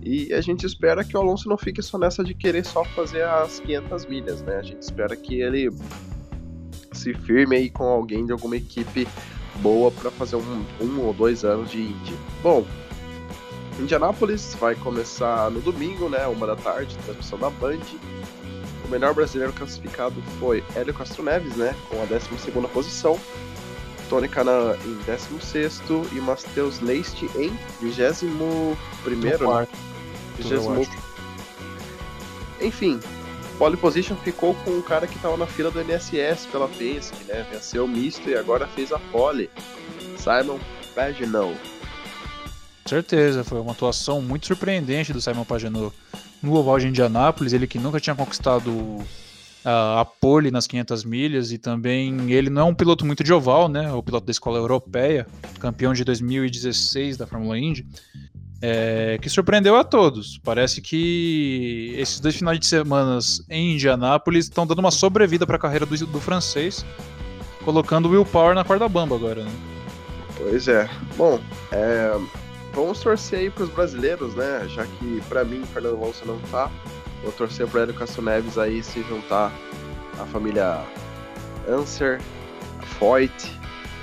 E 0.00 0.32
a 0.32 0.40
gente 0.40 0.64
espera 0.64 1.02
que 1.02 1.16
o 1.16 1.20
Alonso 1.20 1.48
não 1.48 1.58
fique 1.58 1.82
só 1.82 1.98
nessa 1.98 2.22
de 2.22 2.34
querer 2.34 2.64
só 2.64 2.84
fazer 2.84 3.24
as 3.24 3.58
500 3.58 4.06
milhas, 4.06 4.42
né? 4.42 4.58
A 4.58 4.62
gente 4.62 4.80
espera 4.80 5.16
que 5.16 5.40
ele 5.40 5.70
se 6.92 7.14
firme 7.14 7.56
aí 7.56 7.68
com 7.68 7.84
alguém 7.84 8.24
de 8.24 8.30
alguma 8.30 8.56
equipe 8.56 9.08
boa 9.56 9.90
para 9.90 10.08
fazer 10.12 10.36
um, 10.36 10.64
um 10.80 11.00
ou 11.00 11.12
dois 11.12 11.44
anos 11.44 11.68
de 11.68 11.82
Indy. 11.82 12.14
Bom, 12.44 12.64
Indianápolis 13.80 14.54
vai 14.54 14.76
começar 14.76 15.50
no 15.50 15.60
domingo, 15.60 16.08
né? 16.08 16.28
Uma 16.28 16.46
da 16.46 16.54
tarde, 16.54 16.96
transmissão 17.04 17.40
da 17.40 17.50
Band. 17.50 17.80
O 18.90 18.92
melhor 18.92 19.14
brasileiro 19.14 19.52
classificado 19.52 20.20
foi 20.40 20.64
Hélio 20.74 20.92
Castro 20.92 21.22
Neves, 21.22 21.54
né? 21.54 21.76
Com 21.88 22.02
a 22.02 22.06
12 22.06 22.28
posição. 22.74 23.16
Tony 24.08 24.28
Canan 24.28 24.76
em 24.84 24.94
16 25.04 25.80
e 26.10 26.16
Matheus 26.16 26.80
Leist 26.80 27.22
em 27.36 27.56
21 27.80 28.76
primeiro. 29.04 29.48
Né? 29.54 29.68
20 30.38 30.90
Enfim, 32.60 32.98
pole 33.58 33.76
position 33.76 34.16
ficou 34.16 34.56
com 34.64 34.72
um 34.72 34.82
cara 34.82 35.06
que 35.06 35.14
estava 35.14 35.36
na 35.36 35.46
fila 35.46 35.70
do 35.70 35.80
NSS 35.84 36.48
pela 36.48 36.66
Penske, 36.66 37.22
né? 37.28 37.46
Venceu 37.48 37.84
o 37.84 37.88
misto 37.88 38.28
e 38.28 38.34
agora 38.34 38.66
fez 38.66 38.90
a 38.90 38.98
pole. 38.98 39.48
Simon 40.18 40.58
Pagenaud 40.96 41.56
certeza, 42.90 43.44
foi 43.44 43.60
uma 43.60 43.70
atuação 43.70 44.20
muito 44.20 44.46
surpreendente 44.46 45.12
do 45.12 45.20
Simon 45.20 45.44
Pagenaud 45.44 45.94
no 46.42 46.54
oval 46.54 46.78
de 46.78 46.88
Indianápolis, 46.88 47.52
ele 47.52 47.66
que 47.66 47.78
nunca 47.78 48.00
tinha 48.00 48.14
conquistado 48.14 48.98
a, 49.64 50.00
a 50.00 50.04
pole 50.04 50.50
nas 50.50 50.66
500 50.66 51.04
milhas 51.04 51.52
e 51.52 51.58
também 51.58 52.32
ele 52.32 52.50
não 52.50 52.62
é 52.62 52.64
um 52.64 52.74
piloto 52.74 53.04
muito 53.04 53.22
de 53.22 53.32
oval, 53.32 53.68
né? 53.68 53.92
O 53.92 54.02
piloto 54.02 54.26
da 54.26 54.30
escola 54.30 54.58
europeia, 54.58 55.26
campeão 55.58 55.92
de 55.92 56.04
2016 56.04 57.16
da 57.16 57.26
Fórmula 57.26 57.58
Indy, 57.58 57.86
é, 58.62 59.18
que 59.20 59.28
surpreendeu 59.28 59.76
a 59.76 59.84
todos. 59.84 60.38
Parece 60.38 60.80
que 60.80 61.94
esses 61.96 62.20
dois 62.20 62.36
finais 62.36 62.58
de 62.58 62.66
semanas 62.66 63.44
em 63.48 63.74
Indianápolis 63.74 64.46
estão 64.46 64.66
dando 64.66 64.80
uma 64.80 64.90
sobrevida 64.90 65.46
para 65.46 65.56
a 65.56 65.58
carreira 65.58 65.86
do, 65.86 66.06
do, 66.06 66.20
francês, 66.20 66.84
colocando 67.64 68.06
o 68.06 68.12
Will 68.12 68.24
Power 68.24 68.54
na 68.54 68.64
corda 68.64 68.88
bamba 68.88 69.16
agora, 69.16 69.44
né? 69.44 69.52
Pois 70.36 70.68
é. 70.68 70.88
Bom, 71.16 71.38
é, 71.72 72.18
vamos 72.74 73.00
torcer 73.00 73.40
aí 73.40 73.50
pros 73.50 73.68
brasileiros, 73.68 74.34
né? 74.34 74.66
Já 74.68 74.84
que 74.84 75.22
para 75.28 75.44
mim 75.44 75.62
Fernando 75.72 75.96
Alonso 75.96 76.24
não 76.26 76.38
tá. 76.50 76.70
Vou 77.22 77.32
torcer 77.32 77.66
pro 77.66 77.80
Hélio 77.80 77.94
Castro 77.94 78.22
Neves 78.22 78.56
aí 78.56 78.82
se 78.82 79.02
juntar 79.02 79.52
a 80.18 80.24
família 80.26 80.80
Anser, 81.68 82.20
Foyt, 82.98 83.58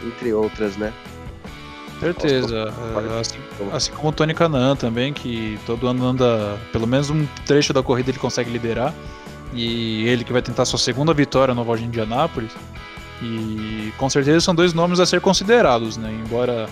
entre 0.05 0.33
outras, 0.33 0.77
né? 0.77 0.93
Certeza. 1.99 2.71
É, 3.15 3.19
assim, 3.19 3.37
assim, 3.73 3.91
como 3.91 4.09
o 4.09 4.11
Tony 4.11 4.33
Canan 4.33 4.75
também, 4.75 5.11
que 5.11 5.59
todo 5.65 5.87
ano 5.87 6.05
anda, 6.05 6.59
pelo 6.71 6.85
menos 6.85 7.09
um 7.09 7.25
trecho 7.45 7.73
da 7.73 7.81
corrida 7.81 8.11
ele 8.11 8.19
consegue 8.19 8.51
liderar. 8.51 8.93
E 9.53 10.07
ele 10.07 10.23
que 10.23 10.33
vai 10.33 10.41
tentar 10.41 10.65
sua 10.65 10.77
segunda 10.77 11.13
vitória 11.13 11.55
no 11.55 11.61
Oval 11.61 11.77
de 11.77 11.85
Indianápolis. 11.85 12.51
E 13.21 13.91
com 13.97 14.09
certeza 14.09 14.41
são 14.41 14.53
dois 14.53 14.73
nomes 14.73 14.99
a 14.99 15.05
ser 15.05 15.21
considerados, 15.21 15.97
né? 15.97 16.11
Embora 16.23 16.69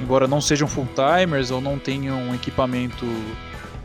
embora 0.00 0.26
não 0.26 0.40
sejam 0.40 0.66
full-timers 0.68 1.50
ou 1.50 1.60
não 1.60 1.78
tenham 1.78 2.34
equipamento 2.34 3.06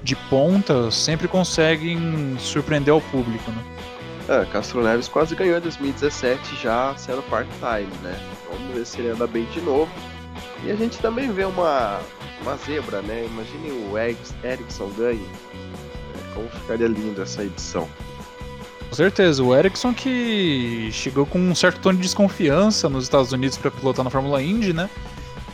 de 0.03 0.15
ponta, 0.15 0.89
sempre 0.91 1.27
conseguem 1.27 2.37
surpreender 2.39 2.93
ao 2.93 3.01
público, 3.01 3.51
né? 3.51 3.63
É, 4.29 4.45
Castro 4.45 4.83
Neves 4.83 5.07
quase 5.07 5.35
ganhou 5.35 5.57
em 5.57 5.61
2017 5.61 6.55
já 6.61 6.93
sendo 6.95 7.23
part-time, 7.23 7.91
né? 8.03 8.15
Vamos 8.49 8.75
ver 8.75 8.85
se 8.85 8.99
ele 8.99 9.09
anda 9.09 9.25
bem 9.25 9.45
de 9.45 9.59
novo. 9.61 9.91
E 10.63 10.71
a 10.71 10.75
gente 10.75 10.99
também 10.99 11.31
vê 11.31 11.45
uma, 11.45 11.99
uma 12.41 12.55
zebra, 12.57 13.01
né? 13.01 13.25
Imagine 13.25 13.71
o 13.71 13.97
Ericsson 13.97 14.89
ganhe. 14.89 15.25
É, 16.15 16.33
como 16.35 16.47
ficaria 16.49 16.87
lindo 16.87 17.21
essa 17.21 17.43
edição. 17.43 17.87
Com 18.89 18.95
certeza, 18.95 19.43
o 19.43 19.55
Ericsson 19.55 19.93
que 19.93 20.89
chegou 20.91 21.25
com 21.25 21.39
um 21.39 21.55
certo 21.55 21.79
tom 21.79 21.93
de 21.93 22.01
desconfiança 22.01 22.89
nos 22.89 23.05
Estados 23.05 23.31
Unidos 23.31 23.57
para 23.57 23.71
pilotar 23.71 24.03
na 24.03 24.11
Fórmula 24.11 24.41
Indy, 24.41 24.73
né? 24.73 24.89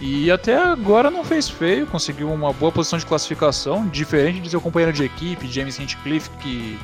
E 0.02 0.30
até 0.30 0.58
agora 0.58 1.10
não 1.10 1.24
fez 1.24 1.50
feio, 1.50 1.88
conseguiu 1.88 2.32
uma 2.32 2.52
boa 2.52 2.72
posição 2.72 3.00
de 3.00 3.06
classificação, 3.06 3.88
diferente 3.88 4.42
de 4.42 4.50
seu 4.50 4.60
companheiro 4.60 4.92
de 4.92 5.04
equipe, 5.04 5.48
James 5.48 5.80
Hinchcliffe, 5.80 6.30
que 6.42 6.78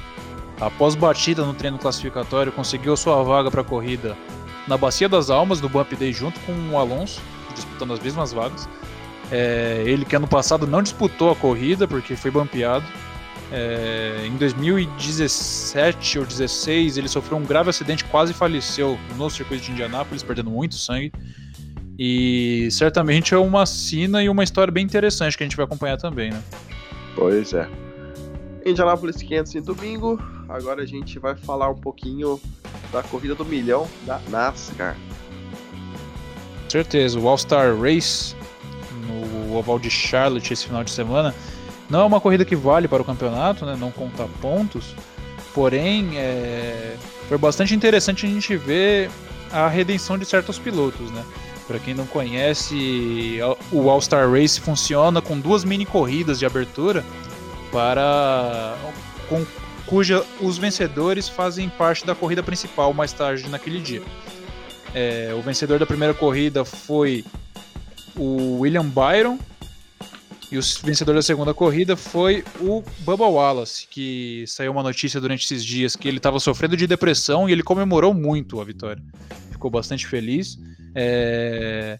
após 0.60 0.96
batida 0.96 1.44
no 1.44 1.53
treino 1.53 1.77
classificatório 1.77 2.51
conseguiu 2.51 2.96
sua 2.96 3.22
vaga 3.24 3.51
para 3.51 3.62
a 3.62 3.63
corrida 3.63 4.18
na 4.68 4.77
Bacia 4.77 5.10
das 5.10 5.30
Almas, 5.30 5.60
do 5.60 5.68
Bump 5.68 5.94
Day, 5.96 6.13
junto 6.13 6.39
com 6.41 6.53
o 6.70 6.77
Alonso, 6.77 7.22
disputando 7.53 7.94
as 7.94 8.00
mesmas 8.00 8.32
vagas. 8.32 8.70
É, 9.32 9.84
ele 9.86 10.06
que 10.06 10.15
ano 10.15 10.27
passado 10.27 10.68
não 10.68 10.82
disputou 10.82 11.32
a 11.32 11.36
corrida 11.36 11.88
porque 11.88 12.15
foi 12.15 12.32
bampeado. 12.32 12.86
É, 13.51 14.24
em 14.25 14.38
2017 14.38 16.20
ou 16.20 16.25
2016 16.25 16.98
ele 16.98 17.10
sofreu 17.10 17.38
um 17.38 17.44
grave 17.44 17.70
acidente, 17.70 18.06
quase 18.06 18.34
faleceu 18.34 18.98
no 19.18 19.30
circuito 19.30 19.65
de 19.65 19.72
Indianápolis, 19.72 20.24
perdendo 20.24 20.50
muito 20.50 20.75
sangue. 20.75 21.12
E 21.98 22.67
certamente 22.71 23.33
é 23.33 23.38
uma 23.38 23.65
sina 23.65 24.24
e 24.24 24.29
uma 24.29 24.43
história 24.43 24.71
bem 24.71 24.83
interessante 24.83 25.38
que 25.38 25.43
a 25.43 25.45
gente 25.45 25.55
vai 25.55 25.65
acompanhar 25.65 25.98
também, 25.98 26.31
né? 26.31 26.41
Pois 27.15 27.53
é. 27.53 27.69
Indianapolis 28.65 29.17
500 29.17 29.55
em 29.55 29.62
domingo. 29.62 30.19
Agora 30.48 30.83
a 30.83 30.86
gente 30.86 31.19
vai 31.19 31.36
falar 31.36 31.69
um 31.69 31.75
pouquinho 31.75 32.39
da 32.91 33.01
corrida 33.03 33.36
do 33.36 33.45
milhão 33.45 33.88
da 34.05 34.19
NASCAR. 34.29 34.98
Certeza, 36.69 37.19
o 37.19 37.27
All-Star 37.27 37.77
Race 37.77 38.36
no 39.07 39.55
oval 39.55 39.79
de 39.79 39.89
Charlotte 39.89 40.53
esse 40.53 40.65
final 40.65 40.83
de 40.83 40.91
semana 40.91 41.33
não 41.89 42.01
é 42.01 42.05
uma 42.05 42.21
corrida 42.21 42.45
que 42.45 42.55
vale 42.55 42.88
para 42.88 43.01
o 43.01 43.05
campeonato, 43.05 43.65
né? 43.65 43.75
Não 43.77 43.91
conta 43.91 44.27
pontos. 44.41 44.95
Porém, 45.53 46.17
é... 46.17 46.95
foi 47.27 47.38
bastante 47.38 47.75
interessante 47.75 48.25
a 48.25 48.29
gente 48.29 48.55
ver 48.55 49.10
a 49.51 49.67
redenção 49.67 50.17
de 50.17 50.25
certos 50.25 50.57
pilotos, 50.57 51.12
né? 51.12 51.24
Para 51.68 51.80
quem 51.80 51.94
não 51.94 52.06
conhece, 52.06 53.39
o 53.72 53.89
All-Star 53.89 54.30
Race 54.30 54.60
funciona 54.60 55.22
com 55.22 55.39
duas 55.39 55.63
mini 55.63 55.86
corridas 55.86 56.38
de 56.38 56.46
abertura 56.46 57.06
para 57.72 58.77
com, 59.30 59.46
cuja 59.86 60.25
os 60.41 60.58
vencedores 60.58 61.30
fazem 61.30 61.70
parte 61.70 62.06
da 62.06 62.13
corrida 62.13 62.44
principal 62.44 62.94
mais 62.94 63.13
tarde 63.13 63.48
naquele 63.48 63.80
dia. 63.80 64.01
É, 64.94 65.34
o 65.38 65.41
vencedor 65.41 65.80
da 65.80 65.86
primeira 65.86 66.13
corrida 66.13 66.65
foi 66.65 67.24
o 68.18 68.60
William 68.60 68.86
Byron 68.86 69.39
e 70.51 70.58
o 70.58 70.62
vencedor 70.84 71.15
da 71.15 71.22
segunda 71.22 71.53
corrida 71.53 71.96
foi 71.96 72.44
o 72.60 72.84
Bubba 73.00 73.25
Wallace, 73.25 73.88
que 73.89 74.44
saiu 74.48 74.74
uma 74.74 74.84
notícia 74.84 75.22
durante 75.22 75.46
esses 75.46 75.63
dias 75.63 75.96
que 75.96 76.10
ele 76.10 76.18
estava 76.18 76.41
sofrendo 76.41 76.75
de 76.75 76.86
depressão 76.86 77.48
e 77.48 77.53
ele 77.53 77.63
comemorou 77.63 78.13
muito 78.13 78.60
a 78.60 78.65
vitória. 78.65 79.01
Ficou 79.50 79.72
bastante 79.72 80.06
feliz. 80.06 80.60
É... 80.95 82.00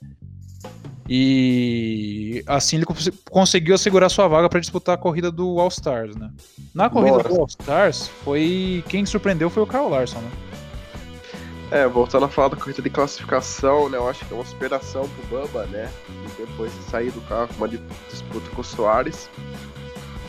E 1.10 2.42
assim 2.48 2.78
ele 2.78 2.86
conseguiu 3.30 3.76
assegurar 3.76 4.10
sua 4.10 4.28
vaga 4.28 4.48
para 4.48 4.62
disputar 4.62 4.96
a 4.96 4.98
corrida 4.98 5.30
do 5.30 5.60
All 5.60 5.68
Stars, 5.68 6.16
né? 6.16 6.32
Na 6.74 6.90
corrida 6.90 7.18
Nossa. 7.18 7.30
do 7.30 7.40
All 7.40 7.48
Stars, 7.48 8.08
foi 8.24 8.84
quem 8.88 9.06
surpreendeu 9.06 9.50
foi 9.50 9.64
o 9.64 9.68
Carl 9.68 9.90
Larson, 9.90 10.20
né? 10.20 10.32
É, 11.72 11.88
voltando 11.88 12.26
a 12.26 12.30
falar 12.30 12.50
da 12.50 12.58
corrida 12.58 12.82
de 12.82 12.90
classificação, 12.90 13.90
né? 13.90 13.98
Eu 13.98 14.08
acho 14.10 14.26
que 14.26 14.34
é 14.34 14.36
uma 14.36 14.46
superação 14.46 15.08
pro 15.10 15.40
Bamba, 15.40 15.66
né? 15.68 15.90
E 16.10 16.42
depois 16.42 16.74
de 16.74 16.84
sair 16.84 17.12
do 17.12 17.22
carro, 17.22 17.50
uma 17.58 17.68
disputa 17.68 18.50
com 18.54 18.62
o 18.62 18.64
Soares, 18.64 19.30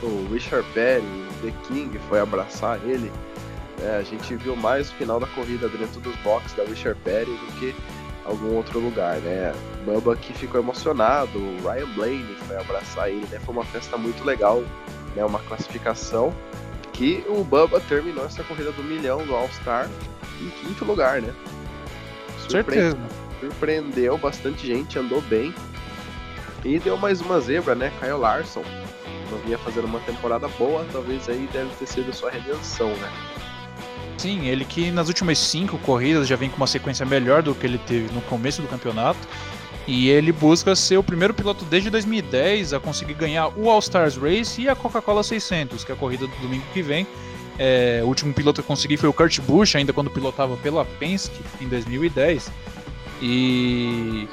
o 0.03 0.33
Richard 0.33 0.67
Perry, 0.73 1.03
o 1.05 1.47
The 1.47 1.53
King 1.69 1.99
foi 2.09 2.21
abraçar 2.21 2.81
ele. 2.85 3.11
É, 3.83 3.97
a 3.97 4.03
gente 4.03 4.37
viu 4.37 4.55
mais 4.55 4.91
o 4.91 4.95
final 4.95 5.19
da 5.19 5.27
corrida 5.29 5.69
dentro 5.69 6.01
dos 6.01 6.15
boxes 6.17 6.53
da 6.55 6.65
Richard 6.65 7.01
Perry 7.03 7.31
do 7.31 7.59
que 7.59 7.75
algum 8.25 8.55
outro 8.55 8.79
lugar, 8.79 9.19
né? 9.19 9.55
Bamba 9.85 10.17
que 10.17 10.33
ficou 10.33 10.61
emocionado, 10.61 11.39
o 11.39 11.69
Ryan 11.69 11.89
Blaney 11.95 12.37
foi 12.47 12.57
abraçar 12.57 13.09
ele, 13.11 13.27
né? 13.31 13.41
Foi 13.41 13.55
uma 13.55 13.65
festa 13.65 13.97
muito 13.97 14.25
legal, 14.25 14.63
né? 15.15 15.25
Uma 15.25 15.41
classificação 15.41 16.33
que 16.93 17.25
o 17.29 17.43
Bamba 17.43 17.81
terminou 17.81 18.25
essa 18.25 18.45
corrida 18.45 18.71
do 18.73 18.83
milhão 18.83 19.25
do 19.27 19.35
All-Star 19.35 19.89
em 20.41 20.51
quinto 20.51 20.85
lugar, 20.85 21.21
né? 21.21 21.35
Surpre... 22.39 22.77
Certeza. 22.77 22.99
Surpreendeu 23.41 24.17
bastante 24.19 24.67
gente, 24.67 24.99
andou 24.99 25.21
bem. 25.23 25.53
E 26.65 26.79
deu 26.79 26.97
mais 26.97 27.21
uma 27.21 27.41
zebra, 27.41 27.75
né? 27.75 27.93
Kyle 27.99 28.13
Larson. 28.13 28.63
Não 29.33 29.39
vinha 29.39 29.59
fazendo 29.59 29.87
uma 29.87 29.99
temporada 30.01 30.47
boa, 30.47 30.87
talvez 30.93 31.29
aí 31.29 31.49
deve 31.53 31.75
ter 31.75 31.87
sido 31.87 32.13
sua 32.13 32.31
redenção, 32.31 32.89
né? 32.89 33.32
Sim, 34.17 34.47
ele 34.47 34.65
que 34.65 34.91
nas 34.91 35.09
últimas 35.09 35.39
cinco 35.39 35.79
corridas 35.79 36.29
já 36.29 36.37
vem 36.37 36.49
com 36.49 36.57
uma 36.57 36.67
sequência 36.67 37.05
melhor 37.05 37.43
do 37.43 37.55
que 37.55 37.67
ele 37.67 37.79
teve 37.79 38.13
no 38.13 38.21
começo 38.23 38.63
do 38.63 38.69
campeonato. 38.69 39.19
E 39.87 40.09
ele 40.09 40.31
busca 40.31 40.77
ser 40.77 40.97
o 40.97 41.03
primeiro 41.03 41.35
piloto 41.35 41.65
desde 41.65 41.91
2010 41.91 42.73
a 42.73 42.81
conseguir 42.81 43.15
ganhar 43.15 43.49
o 43.59 43.69
All-Stars 43.69 44.17
Race 44.17 44.61
e 44.61 44.69
a 44.69 44.77
Coca-Cola 44.77 45.25
600, 45.25 45.83
que 45.83 45.91
é 45.91 45.95
a 45.95 45.99
corrida 45.99 46.27
do 46.27 46.37
domingo 46.37 46.65
que 46.73 46.83
vem. 46.83 47.07
É, 47.59 48.01
o 48.03 48.07
último 48.07 48.33
piloto 48.33 48.63
que 48.63 48.69
consegui 48.69 48.97
foi 48.97 49.09
o 49.09 49.13
Kurt 49.13 49.41
Busch, 49.41 49.75
ainda 49.75 49.93
quando 49.93 50.09
pilotava 50.09 50.57
pela 50.57 50.85
Penske 50.85 51.41
em 51.61 51.69
2010. 51.69 52.51
E, 53.21 54.29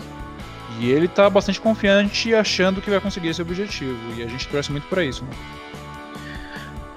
e 0.80 0.92
ele 0.92 1.06
está 1.08 1.30
bastante 1.30 1.60
confiante 1.60 2.34
achando 2.34 2.80
que 2.80 2.90
vai 2.90 3.00
conseguir 3.00 3.30
esse 3.30 3.42
objetivo. 3.42 3.98
E 4.18 4.24
a 4.24 4.28
gente 4.28 4.48
torce 4.48 4.72
muito 4.72 4.88
para 4.88 5.04
isso. 5.04 5.24
Né? 5.24 5.32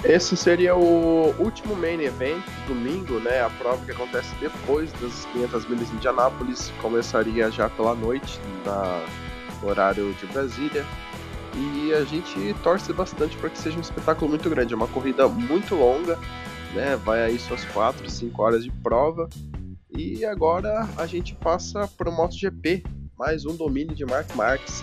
Esse 0.04 0.36
seria 0.36 0.74
o 0.74 1.32
último 1.38 1.76
main 1.76 2.00
event, 2.00 2.42
domingo, 2.66 3.20
né? 3.20 3.40
A 3.40 3.48
prova 3.50 3.84
que 3.84 3.92
acontece 3.92 4.34
depois 4.40 4.90
das 4.94 5.24
500 5.26 5.68
milhas 5.68 5.88
de 5.88 5.94
Indianápolis. 5.94 6.72
Começaria 6.82 7.48
já 7.52 7.70
pela 7.70 7.94
noite, 7.94 8.40
no 9.62 9.68
horário 9.68 10.12
de 10.14 10.26
Brasília. 10.26 10.84
E 11.54 11.92
a 11.94 12.02
gente 12.04 12.52
torce 12.64 12.92
bastante 12.92 13.36
para 13.36 13.48
que 13.48 13.58
seja 13.58 13.78
um 13.78 13.80
espetáculo 13.80 14.28
muito 14.28 14.50
grande. 14.50 14.72
É 14.72 14.76
uma 14.76 14.88
corrida 14.88 15.28
muito 15.28 15.76
longa, 15.76 16.18
né? 16.74 16.96
Vai 16.96 17.22
aí 17.22 17.38
suas 17.38 17.64
4, 17.66 18.10
5 18.10 18.42
horas 18.42 18.64
de 18.64 18.72
prova. 18.82 19.28
E 19.88 20.24
agora 20.24 20.88
a 20.96 21.06
gente 21.06 21.32
passa 21.36 21.86
para 21.96 22.10
o 22.10 22.12
MotoGP, 22.12 22.82
mais 23.16 23.46
um 23.46 23.54
domínio 23.54 23.94
de 23.94 24.04
Mark 24.04 24.34
Marques 24.34 24.82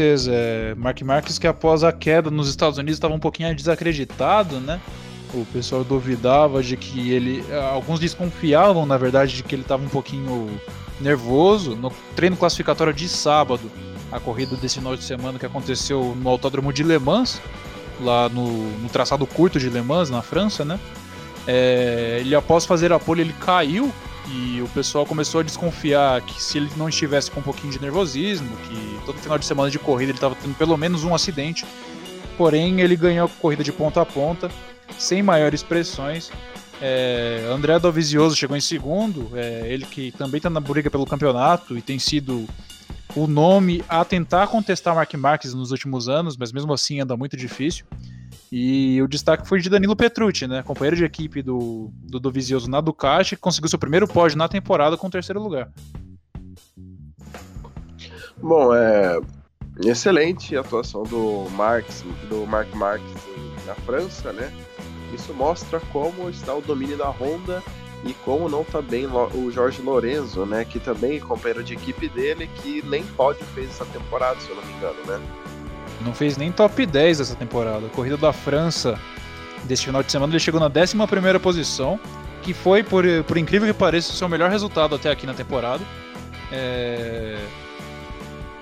certeza. 0.00 0.32
É, 0.32 0.74
Mark 0.76 1.00
Marques 1.02 1.38
que 1.38 1.46
após 1.46 1.84
a 1.84 1.92
queda 1.92 2.30
nos 2.30 2.48
Estados 2.48 2.78
Unidos 2.78 2.96
estava 2.96 3.14
um 3.14 3.18
pouquinho 3.18 3.54
desacreditado, 3.54 4.58
né? 4.60 4.80
O 5.32 5.44
pessoal 5.52 5.84
duvidava 5.84 6.62
de 6.62 6.76
que 6.76 7.10
ele. 7.12 7.44
Alguns 7.70 8.00
desconfiavam, 8.00 8.84
na 8.84 8.96
verdade, 8.96 9.36
de 9.36 9.42
que 9.42 9.54
ele 9.54 9.62
estava 9.62 9.84
um 9.84 9.88
pouquinho 9.88 10.50
nervoso. 11.00 11.76
No 11.76 11.92
treino 12.16 12.36
classificatório 12.36 12.92
de 12.92 13.08
sábado, 13.08 13.70
a 14.10 14.18
corrida 14.18 14.56
desse 14.56 14.76
final 14.76 14.96
de 14.96 15.04
semana 15.04 15.38
que 15.38 15.46
aconteceu 15.46 16.16
no 16.20 16.28
Autódromo 16.28 16.72
de 16.72 16.82
Le 16.82 16.98
Mans, 16.98 17.40
lá 18.00 18.28
no, 18.28 18.70
no 18.78 18.88
traçado 18.88 19.24
curto 19.24 19.60
de 19.60 19.70
Le 19.70 19.82
Mans, 19.82 20.10
na 20.10 20.20
França, 20.20 20.64
né? 20.64 20.80
É, 21.46 22.18
ele 22.20 22.34
após 22.34 22.66
fazer 22.66 22.92
a 22.92 22.98
pole 22.98 23.22
ele 23.22 23.34
caiu 23.40 23.90
e 24.32 24.62
o 24.62 24.68
pessoal 24.68 25.04
começou 25.04 25.40
a 25.40 25.44
desconfiar 25.44 26.20
que 26.22 26.40
se 26.42 26.58
ele 26.58 26.70
não 26.76 26.88
estivesse 26.88 27.30
com 27.30 27.40
um 27.40 27.42
pouquinho 27.42 27.72
de 27.72 27.80
nervosismo, 27.80 28.48
que 28.56 29.04
todo 29.04 29.18
final 29.18 29.38
de 29.38 29.44
semana 29.44 29.70
de 29.70 29.78
corrida 29.78 30.12
ele 30.12 30.18
estava 30.18 30.34
tendo 30.34 30.54
pelo 30.54 30.76
menos 30.76 31.04
um 31.04 31.14
acidente. 31.14 31.64
Porém, 32.38 32.80
ele 32.80 32.96
ganhou 32.96 33.26
a 33.26 33.40
corrida 33.40 33.64
de 33.64 33.72
ponta 33.72 34.00
a 34.00 34.06
ponta, 34.06 34.50
sem 34.98 35.22
maiores 35.22 35.62
pressões. 35.62 36.30
É, 36.80 37.44
André 37.50 37.78
Dovizioso 37.78 38.34
chegou 38.34 38.56
em 38.56 38.60
segundo, 38.60 39.30
é, 39.34 39.64
ele 39.66 39.84
que 39.84 40.12
também 40.12 40.38
está 40.38 40.48
na 40.48 40.60
briga 40.60 40.90
pelo 40.90 41.04
campeonato 41.04 41.76
e 41.76 41.82
tem 41.82 41.98
sido 41.98 42.48
o 43.14 43.26
nome 43.26 43.84
a 43.88 44.04
tentar 44.04 44.46
contestar 44.46 44.94
Mark 44.94 45.12
Marques 45.14 45.52
nos 45.52 45.70
últimos 45.72 46.08
anos, 46.08 46.36
mas 46.36 46.52
mesmo 46.52 46.72
assim 46.72 47.00
anda 47.00 47.16
muito 47.16 47.36
difícil. 47.36 47.84
E 48.52 49.00
o 49.02 49.08
destaque 49.08 49.46
foi 49.46 49.60
de 49.60 49.70
Danilo 49.70 49.96
Petrucci, 49.96 50.46
né? 50.46 50.62
Companheiro 50.62 50.96
de 50.96 51.04
equipe 51.04 51.42
do, 51.42 51.90
do 51.92 52.18
Dovizioso 52.18 52.70
na 52.70 52.80
Ducati, 52.80 53.36
que 53.36 53.42
conseguiu 53.42 53.68
seu 53.68 53.78
primeiro 53.78 54.08
pódio 54.08 54.36
na 54.36 54.48
temporada 54.48 54.96
com 54.96 55.06
o 55.06 55.10
terceiro 55.10 55.40
lugar. 55.40 55.70
Bom, 58.42 58.74
é 58.74 59.20
excelente 59.84 60.56
atuação 60.56 61.02
do 61.02 61.48
Marx, 61.50 62.04
do 62.28 62.46
Mark 62.46 62.72
Marques 62.74 63.14
na 63.66 63.74
França, 63.74 64.32
né? 64.32 64.52
Isso 65.14 65.34
mostra 65.34 65.80
como 65.92 66.28
está 66.30 66.54
o 66.54 66.62
domínio 66.62 66.96
da 66.96 67.08
Honda 67.08 67.62
e 68.04 68.14
como 68.24 68.48
não 68.48 68.62
está 68.62 68.80
bem 68.80 69.06
o 69.06 69.50
Jorge 69.50 69.82
Lorenzo, 69.82 70.46
né? 70.46 70.64
Que 70.64 70.80
também 70.80 71.16
é 71.16 71.20
companheiro 71.20 71.62
de 71.62 71.74
equipe 71.74 72.08
dele, 72.08 72.48
que 72.62 72.82
nem 72.86 73.04
pódio 73.04 73.44
fez 73.46 73.70
essa 73.70 73.84
temporada, 73.86 74.40
se 74.40 74.48
eu 74.48 74.56
não 74.56 74.64
me 74.64 74.72
engano, 74.72 75.04
né? 75.06 75.20
Não 76.04 76.14
fez 76.14 76.36
nem 76.36 76.50
top 76.50 76.86
10 76.86 77.20
essa 77.20 77.34
temporada. 77.34 77.86
A 77.86 77.90
corrida 77.90 78.16
da 78.16 78.32
França 78.32 78.98
desse 79.64 79.84
final 79.84 80.02
de 80.02 80.10
semana 80.10 80.32
ele 80.32 80.40
chegou 80.40 80.60
na 80.60 80.66
11 80.66 81.38
posição, 81.38 82.00
que 82.42 82.54
foi, 82.54 82.82
por, 82.82 83.04
por 83.26 83.36
incrível 83.36 83.68
que 83.72 83.78
pareça, 83.78 84.12
o 84.12 84.16
seu 84.16 84.28
melhor 84.28 84.50
resultado 84.50 84.94
até 84.94 85.10
aqui 85.10 85.26
na 85.26 85.34
temporada. 85.34 85.82
É... 86.50 87.38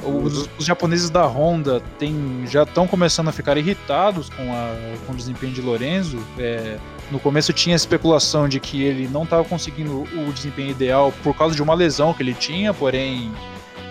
Os, 0.03 0.49
os, 0.57 0.65
japoneses 0.65 1.11
da 1.11 1.27
Honda 1.27 1.83
tem, 1.99 2.45
já 2.47 2.63
estão 2.63 2.87
começando 2.87 3.29
a 3.29 3.33
ficar 3.33 3.57
irritados 3.57 4.31
com, 4.31 4.55
a, 4.55 4.73
com 5.05 5.13
o 5.13 5.17
desempenho 5.17 5.53
de 5.53 5.61
Lorenzo. 5.61 6.19
É, 6.39 6.79
no 7.11 7.19
começo 7.19 7.53
tinha 7.53 7.75
especulação 7.75 8.49
de 8.49 8.61
que 8.61 8.81
ele 8.81 9.09
não 9.09 9.25
estava 9.25 9.43
conseguindo 9.43 10.03
o 10.03 10.33
desempenho 10.33 10.71
ideal 10.71 11.13
por 11.25 11.37
causa 11.37 11.57
de 11.57 11.61
uma 11.61 11.75
lesão 11.75 12.15
que 12.15 12.23
ele 12.23 12.33
tinha, 12.33 12.73
porém 12.73 13.33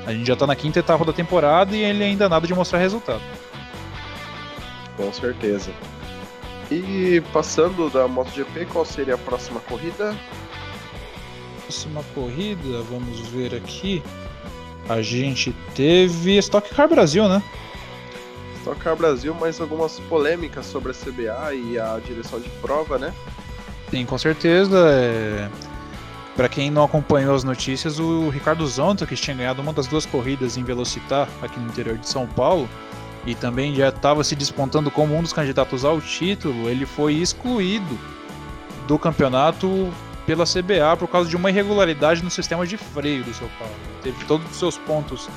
a 0.08 0.14
gente 0.14 0.26
já 0.26 0.36
está 0.36 0.48
na 0.48 0.56
quinta 0.56 0.80
etapa 0.80 1.04
da 1.04 1.12
temporada 1.12 1.76
e 1.76 1.84
ele 1.84 2.02
ainda 2.02 2.30
nada 2.30 2.48
de 2.48 2.54
mostrar 2.56 2.80
resultado. 2.80 3.22
Com 4.96 5.12
certeza. 5.12 5.70
E 6.72 7.22
passando 7.34 7.90
da 7.90 8.08
MotoGP, 8.08 8.68
qual 8.68 8.86
seria 8.86 9.16
a 9.16 9.18
próxima 9.18 9.60
corrida? 9.60 10.16
Próxima 11.64 12.02
corrida, 12.16 12.82
vamos 12.90 13.20
ver 13.28 13.54
aqui. 13.54 14.02
A 14.88 15.02
gente 15.02 15.54
teve 15.76 16.38
Stock 16.38 16.74
Car 16.74 16.88
Brasil, 16.88 17.28
né? 17.28 17.44
Stock 18.60 18.80
Car 18.80 18.96
Brasil, 18.96 19.36
mais 19.36 19.60
algumas 19.60 20.00
polêmicas 20.00 20.68
sobre 20.68 20.94
a 20.94 20.96
CBA 20.96 21.54
e 21.54 21.78
a 21.78 22.00
direção 22.00 22.40
de 22.40 22.50
prova, 22.62 22.98
né? 22.98 23.14
Sim, 23.92 24.06
com 24.06 24.18
certeza. 24.18 24.78
É... 24.90 25.50
Para 26.38 26.48
quem 26.48 26.70
não 26.70 26.84
acompanhou 26.84 27.34
as 27.34 27.44
notícias, 27.44 28.00
o 28.00 28.30
Ricardo 28.30 28.66
Zonta, 28.68 29.08
que 29.08 29.16
tinha 29.16 29.36
ganhado 29.36 29.60
uma 29.60 29.74
das 29.74 29.88
duas 29.88 30.06
corridas 30.06 30.56
em 30.56 30.64
Velocitar 30.64 31.28
aqui 31.42 31.60
no 31.60 31.66
interior 31.66 31.98
de 31.98 32.08
São 32.08 32.28
Paulo, 32.28 32.70
e 33.26 33.34
também 33.34 33.74
já 33.74 33.90
estava 33.90 34.24
se 34.24 34.36
despontando 34.36 34.92
como 34.92 35.18
um 35.18 35.24
dos 35.24 35.34
candidatos 35.34 35.84
ao 35.84 36.00
título, 36.00 36.70
ele 36.70 36.86
foi 36.86 37.16
excluído 37.16 38.00
do 38.88 39.00
campeonato 39.00 39.92
pela 40.28 40.46
CBA 40.46 40.96
por 40.98 41.08
causa 41.08 41.28
de 41.28 41.36
uma 41.36 41.50
irregularidade 41.50 42.24
no 42.24 42.30
sistema 42.30 42.68
de 42.68 42.78
freio 42.78 43.24
do 43.24 43.34
seu 43.34 43.50
carro. 43.58 43.72
Teve 44.04 44.24
todos 44.26 44.50
os 44.52 44.58
seus 44.58 44.78
pontos 44.78 45.28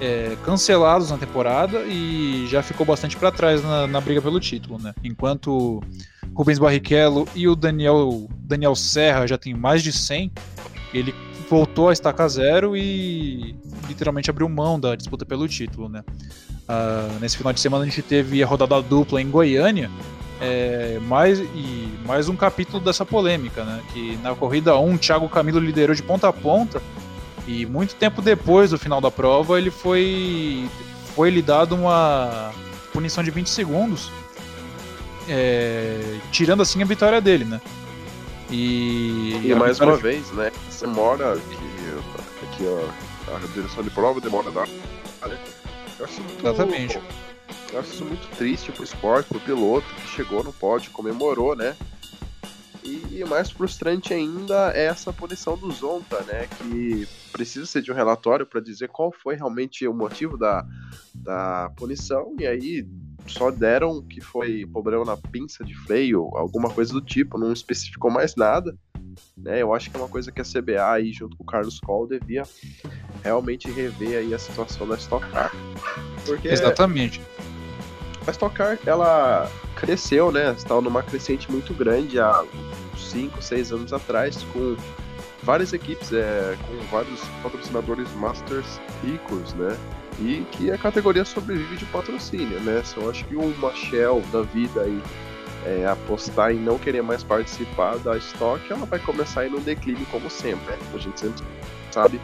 é, 0.00 0.36
cancelados 0.44 1.10
na 1.10 1.18
temporada 1.18 1.82
e 1.86 2.46
já 2.48 2.62
ficou 2.62 2.86
bastante 2.86 3.16
para 3.16 3.32
trás 3.32 3.64
na, 3.64 3.86
na, 3.86 4.00
briga 4.00 4.22
pelo 4.22 4.38
título, 4.38 4.78
né? 4.78 4.94
Enquanto 5.02 5.82
Rubens 6.34 6.58
Barrichello 6.58 7.28
e 7.34 7.46
o 7.48 7.54
Daniel, 7.54 8.28
Daniel 8.40 8.74
Serra 8.74 9.26
já 9.26 9.38
tem 9.38 9.54
mais 9.54 9.82
de 9.82 9.92
100, 9.92 10.32
ele 10.92 11.14
voltou 11.48 11.88
a 11.88 11.92
estacar 11.92 12.28
zero 12.28 12.76
e 12.76 13.54
literalmente 13.86 14.30
abriu 14.30 14.48
mão 14.48 14.78
da 14.78 14.96
disputa 14.96 15.24
pelo 15.24 15.46
título, 15.46 15.88
né? 15.88 16.02
Uh, 16.68 17.20
nesse 17.20 17.36
final 17.36 17.52
de 17.52 17.60
semana 17.60 17.84
a 17.84 17.86
gente 17.86 18.02
teve 18.02 18.42
a 18.42 18.46
rodada 18.46 18.80
dupla 18.82 19.20
em 19.20 19.30
Goiânia, 19.30 19.90
é, 20.40 20.98
mais, 21.02 21.38
e 21.38 21.88
mais 22.06 22.28
um 22.28 22.36
capítulo 22.36 22.82
dessa 22.82 23.04
polêmica, 23.04 23.64
né? 23.64 23.80
Que 23.92 24.16
na 24.22 24.34
corrida 24.34 24.76
1, 24.76 24.96
Thiago 24.98 25.28
Camilo 25.28 25.60
liderou 25.60 25.94
de 25.94 26.02
ponta 26.02 26.28
a 26.28 26.32
ponta 26.32 26.82
e 27.46 27.64
muito 27.66 27.94
tempo 27.94 28.20
depois 28.20 28.70
do 28.70 28.78
final 28.78 29.00
da 29.00 29.10
prova 29.10 29.58
ele 29.58 29.70
foi 29.70 30.68
foi 31.14 31.30
lhe 31.30 31.42
dado 31.42 31.74
uma 31.74 32.50
punição 32.92 33.22
de 33.22 33.30
20 33.30 33.48
segundos 33.48 34.10
é, 35.28 36.18
tirando 36.30 36.62
assim 36.62 36.82
a 36.82 36.86
vitória 36.86 37.20
dele, 37.20 37.44
né? 37.44 37.60
E, 38.50 39.40
e 39.42 39.54
mais 39.54 39.80
uma 39.80 39.96
vez, 39.96 40.30
né? 40.32 40.52
Demora 40.80 41.36
que, 41.36 42.56
que 42.56 42.64
ó, 42.66 43.34
a 43.34 43.38
direção 43.52 43.82
de 43.82 43.90
prova 43.90 44.20
demora 44.20 44.50
dar. 44.50 44.68
Né? 44.68 45.38
Eu 45.98 46.04
acho 46.04 46.20
muito, 46.20 46.46
Exatamente. 46.46 47.00
Eu 47.72 47.80
acho 47.80 47.92
isso 47.92 48.04
muito 48.04 48.36
triste 48.36 48.70
pro 48.70 48.84
esporte, 48.84 49.28
pro 49.28 49.40
piloto 49.40 49.86
que 49.94 50.08
chegou 50.08 50.44
no 50.44 50.52
pódio, 50.52 50.92
comemorou, 50.92 51.56
né? 51.56 51.74
E 52.84 53.24
mais 53.24 53.50
frustrante 53.50 54.12
ainda 54.12 54.72
é 54.74 54.84
essa 54.84 55.10
punição 55.10 55.56
do 55.56 55.72
Zonta, 55.72 56.20
né? 56.22 56.46
Que 56.58 57.08
precisa 57.32 57.64
ser 57.64 57.80
de 57.80 57.90
um 57.90 57.94
relatório 57.94 58.44
para 58.44 58.60
dizer 58.60 58.88
qual 58.88 59.10
foi 59.10 59.36
realmente 59.36 59.88
o 59.88 59.94
motivo 59.94 60.36
da, 60.36 60.66
da 61.14 61.72
punição. 61.76 62.36
E 62.38 62.46
aí 62.46 62.86
só 63.26 63.50
deram 63.50 64.02
que 64.02 64.20
foi 64.20 64.66
problema 64.66 65.04
na 65.04 65.16
pinça 65.16 65.64
de 65.64 65.74
freio, 65.74 66.30
alguma 66.34 66.70
coisa 66.70 66.92
do 66.92 67.00
tipo, 67.00 67.38
não 67.38 67.52
especificou 67.52 68.10
mais 68.10 68.36
nada. 68.36 68.76
Né? 69.36 69.62
Eu 69.62 69.72
acho 69.72 69.90
que 69.90 69.96
é 69.96 70.00
uma 70.00 70.08
coisa 70.08 70.32
que 70.32 70.40
a 70.40 70.44
CBA 70.44 70.92
aí, 70.92 71.12
junto 71.12 71.36
com 71.36 71.44
o 71.44 71.46
Carlos 71.46 71.80
Coll, 71.80 72.08
devia 72.08 72.42
realmente 73.22 73.70
rever 73.70 74.18
aí 74.18 74.34
a 74.34 74.38
situação 74.38 74.86
da 74.88 74.96
Stock 74.96 75.26
Car. 75.30 75.52
Porque 76.26 76.48
Exatamente. 76.48 77.20
A 78.26 78.30
Stock 78.30 78.54
Car, 78.54 78.78
ela 78.86 79.50
cresceu, 79.76 80.32
né? 80.32 80.52
Estava 80.52 80.80
numa 80.80 81.02
crescente 81.02 81.50
muito 81.50 81.74
grande 81.74 82.18
há 82.18 82.44
5, 82.96 83.42
6 83.42 83.72
anos 83.72 83.92
atrás, 83.92 84.42
com 84.52 84.76
várias 85.42 85.72
equipes, 85.72 86.12
é, 86.12 86.56
com 86.66 86.78
vários 86.86 87.20
patrocinadores 87.42 88.10
masters 88.14 88.80
ricos, 89.02 89.52
né? 89.54 89.76
E 90.20 90.46
que 90.52 90.70
a 90.70 90.78
categoria 90.78 91.24
sobrevive 91.24 91.76
de 91.76 91.84
patrocínio, 91.86 92.60
né? 92.60 92.82
Se 92.84 92.96
eu 92.96 93.10
acho 93.10 93.24
que 93.24 93.36
uma 93.36 93.72
Shell 93.74 94.22
da 94.32 94.42
vida 94.42 94.82
aí 94.82 95.00
é, 95.66 95.86
apostar 95.86 96.52
em 96.52 96.58
não 96.58 96.78
querer 96.78 97.02
mais 97.02 97.22
participar 97.22 97.98
da 97.98 98.16
estoque, 98.16 98.72
ela 98.72 98.86
vai 98.86 98.98
começar 98.98 99.40
a 99.40 99.46
ir 99.46 99.50
no 99.50 99.60
declínio 99.60 100.06
como 100.10 100.30
sempre. 100.30 100.72
Né? 100.72 100.78
A 100.94 100.98
gente 100.98 101.18
sempre 101.18 101.42
sabe 101.90 102.20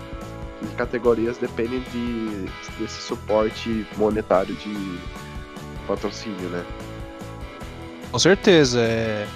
que 0.60 0.66
categorias 0.76 1.38
dependem 1.38 1.80
de, 1.90 2.46
desse 2.78 3.00
suporte 3.00 3.86
monetário 3.96 4.54
de 4.54 4.98
patrocínio, 5.86 6.48
né? 6.50 6.64
Com 8.10 8.18
certeza. 8.18 8.80
É... 8.80 9.26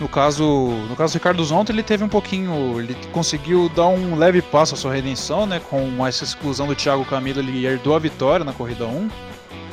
No 0.00 0.08
caso, 0.08 0.44
no 0.88 0.94
caso 0.94 1.12
do 1.12 1.16
Ricardo 1.16 1.44
Zonta, 1.44 1.72
ele 1.72 1.82
teve 1.82 2.04
um 2.04 2.08
pouquinho, 2.08 2.80
ele 2.80 2.96
conseguiu 3.10 3.68
dar 3.68 3.88
um 3.88 4.16
leve 4.16 4.40
passo 4.40 4.74
à 4.74 4.78
sua 4.78 4.92
redenção, 4.92 5.44
né? 5.44 5.60
Com 5.60 6.06
essa 6.06 6.22
exclusão 6.22 6.68
do 6.68 6.74
Thiago 6.74 7.04
Camilo, 7.04 7.40
ele 7.40 7.66
herdou 7.66 7.96
a 7.96 7.98
vitória 7.98 8.44
na 8.44 8.52
corrida 8.52 8.86
1. 8.86 9.08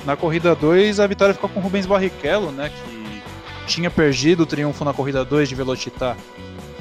Na 0.03 0.15
corrida 0.15 0.55
2, 0.55 0.99
a 0.99 1.05
vitória 1.05 1.33
ficou 1.33 1.49
com 1.49 1.59
o 1.59 1.63
Rubens 1.63 1.85
Barrichello, 1.85 2.51
né? 2.51 2.69
Que 2.69 3.21
tinha 3.67 3.91
perdido 3.91 4.43
o 4.43 4.45
triunfo 4.45 4.83
na 4.83 4.93
corrida 4.93 5.23
2 5.23 5.49
de 5.49 5.55
Velocitar 5.55 6.17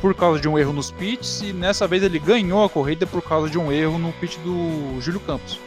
por 0.05 0.15
causa 0.15 0.39
de 0.39 0.47
um 0.47 0.59
erro 0.59 0.75
nos 0.75 0.91
pits 0.91 1.41
e 1.41 1.51
nessa 1.51 1.87
vez 1.87 2.03
ele 2.03 2.19
ganhou 2.19 2.63
a 2.63 2.69
corrida 2.69 3.07
por 3.07 3.23
causa 3.23 3.49
de 3.49 3.59
um 3.59 3.73
erro 3.73 3.99
no 3.99 4.13
pit 4.13 4.39
do 4.41 5.01
Júlio 5.01 5.19
Campos. 5.21 5.59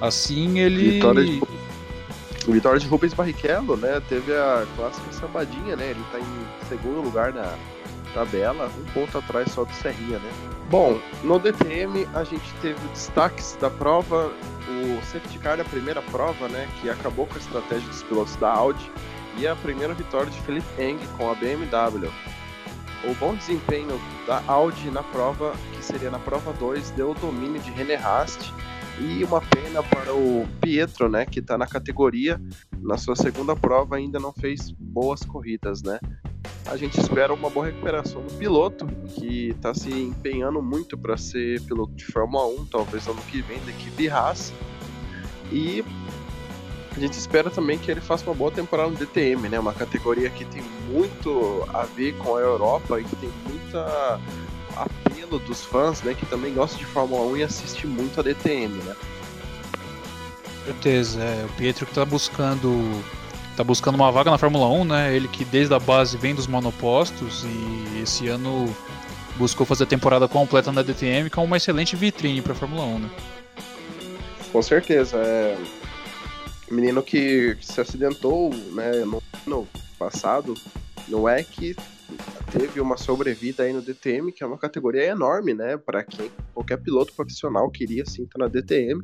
Assim 0.00 0.58
ele 0.58 0.92
Vitória 0.92 1.22
de 1.22 1.42
Vitória 2.52 2.78
de 2.78 2.86
Rubens 2.86 3.12
Barrichello, 3.12 3.76
né? 3.76 4.00
Teve 4.08 4.32
a 4.32 4.66
clássica 4.76 5.12
sabadinha, 5.12 5.76
né? 5.76 5.90
Ele 5.90 6.04
tá 6.12 6.18
em 6.18 6.68
segundo 6.68 7.02
lugar 7.02 7.32
na 7.32 7.56
tabela, 8.14 8.70
um 8.78 8.84
ponto 8.92 9.18
atrás 9.18 9.50
só 9.52 9.64
do 9.64 9.72
Serrinha, 9.74 10.18
né? 10.18 10.30
Bom, 10.70 10.98
no 11.22 11.38
DTM 11.38 12.08
a 12.14 12.24
gente 12.24 12.52
teve 12.62 12.78
destaques 12.88 13.56
da 13.60 13.68
prova, 13.68 14.32
o 14.68 15.04
safety 15.04 15.38
car 15.38 15.56
da 15.56 15.64
primeira 15.64 16.00
prova, 16.02 16.48
né? 16.48 16.68
Que 16.80 16.88
acabou 16.88 17.26
com 17.26 17.34
a 17.34 17.38
estratégia 17.38 17.88
dos 17.88 18.02
pilotos 18.04 18.36
da 18.36 18.50
Audi 18.52 18.90
e 19.36 19.46
a 19.46 19.54
primeira 19.56 19.92
vitória 19.92 20.30
de 20.30 20.40
Felipe 20.42 20.66
Eng 20.78 20.98
com 21.18 21.30
a 21.30 21.34
BMW. 21.34 22.10
O 23.04 23.14
bom 23.14 23.34
desempenho 23.34 24.00
da 24.26 24.42
Audi 24.46 24.90
na 24.90 25.02
prova, 25.02 25.54
que 25.72 25.84
seria 25.84 26.10
na 26.10 26.18
prova 26.18 26.52
2, 26.54 26.90
deu 26.90 27.10
o 27.10 27.14
domínio 27.14 27.60
de 27.60 27.70
René 27.70 27.94
Rast 27.94 28.52
e 29.00 29.24
uma 29.24 29.40
pena 29.40 29.82
para 29.82 30.14
o 30.14 30.46
Pietro, 30.60 31.08
né, 31.08 31.26
que 31.26 31.40
está 31.40 31.58
na 31.58 31.66
categoria, 31.66 32.40
na 32.80 32.96
sua 32.96 33.16
segunda 33.16 33.54
prova 33.54 33.96
ainda 33.96 34.18
não 34.18 34.32
fez 34.32 34.70
boas 34.70 35.20
corridas, 35.20 35.82
né? 35.82 35.98
A 36.66 36.76
gente 36.76 36.98
espera 36.98 37.32
uma 37.32 37.48
boa 37.48 37.66
recuperação 37.66 38.22
do 38.22 38.32
piloto, 38.34 38.86
que 39.14 39.50
está 39.50 39.72
se 39.72 39.90
empenhando 39.90 40.60
muito 40.60 40.96
para 40.98 41.16
ser 41.16 41.60
piloto 41.62 41.94
de 41.94 42.04
Fórmula 42.06 42.46
1, 42.60 42.66
talvez 42.66 43.06
ano 43.06 43.20
que 43.30 43.40
vem 43.42 43.58
da 43.60 43.70
equipe 43.70 44.08
Haas. 44.08 44.52
E 45.52 45.84
a 46.96 46.98
gente 46.98 47.12
espera 47.12 47.50
também 47.50 47.78
que 47.78 47.90
ele 47.90 48.00
faça 48.00 48.24
uma 48.24 48.34
boa 48.34 48.50
temporada 48.50 48.90
no 48.90 48.96
DTM, 48.96 49.48
né? 49.48 49.60
Uma 49.60 49.74
categoria 49.74 50.28
que 50.30 50.44
tem 50.44 50.62
muito 50.90 51.64
a 51.72 51.84
ver 51.84 52.16
com 52.16 52.34
a 52.34 52.40
Europa 52.40 53.00
e 53.00 53.04
que 53.04 53.14
tem 53.16 53.30
muita 53.46 54.20
apelo 54.76 55.15
dos 55.26 55.64
fãs, 55.64 56.02
né, 56.02 56.14
que 56.14 56.24
também 56.26 56.54
gostam 56.54 56.78
de 56.78 56.86
Fórmula 56.86 57.22
1 57.32 57.36
e 57.38 57.42
assiste 57.42 57.86
muito 57.86 58.20
a 58.20 58.22
DTM, 58.22 58.74
né? 58.82 58.96
certeza, 60.66 61.22
é, 61.22 61.44
o 61.44 61.48
Pietro 61.56 61.86
que 61.86 61.94
tá 61.94 62.04
buscando 62.04 63.02
tá 63.56 63.64
buscando 63.64 63.94
uma 63.94 64.12
vaga 64.12 64.30
na 64.30 64.36
Fórmula 64.36 64.66
1, 64.68 64.84
né? 64.84 65.16
Ele 65.16 65.28
que 65.28 65.44
desde 65.44 65.72
a 65.72 65.78
base 65.78 66.16
vem 66.18 66.34
dos 66.34 66.46
monopostos 66.46 67.44
e 67.44 68.02
esse 68.02 68.28
ano 68.28 68.66
buscou 69.36 69.64
fazer 69.64 69.84
a 69.84 69.86
temporada 69.86 70.28
completa 70.28 70.70
na 70.70 70.82
DTM 70.82 71.30
com 71.30 71.42
uma 71.42 71.56
excelente 71.56 71.96
vitrine 71.96 72.42
para 72.42 72.54
Fórmula 72.54 72.82
1, 72.82 72.98
né? 72.98 73.10
Com 74.52 74.60
certeza, 74.60 75.16
é 75.18 75.56
menino 76.70 77.02
que 77.02 77.56
se 77.60 77.80
acidentou, 77.80 78.52
né, 78.72 79.04
no 79.04 79.22
ano 79.46 79.68
passado 79.98 80.54
no 81.08 81.22
WEC, 81.22 81.76
teve 82.52 82.80
uma 82.80 82.96
sobrevida 82.96 83.62
aí 83.62 83.72
no 83.72 83.82
DTM, 83.82 84.32
que 84.32 84.42
é 84.42 84.46
uma 84.46 84.58
categoria 84.58 85.04
enorme, 85.04 85.54
né? 85.54 85.76
Para 85.76 86.02
quem 86.02 86.30
qualquer 86.54 86.78
piloto 86.78 87.12
profissional 87.14 87.70
queria 87.70 88.04
sim 88.06 88.24
estar 88.24 88.38
na 88.38 88.48
DTM. 88.48 89.02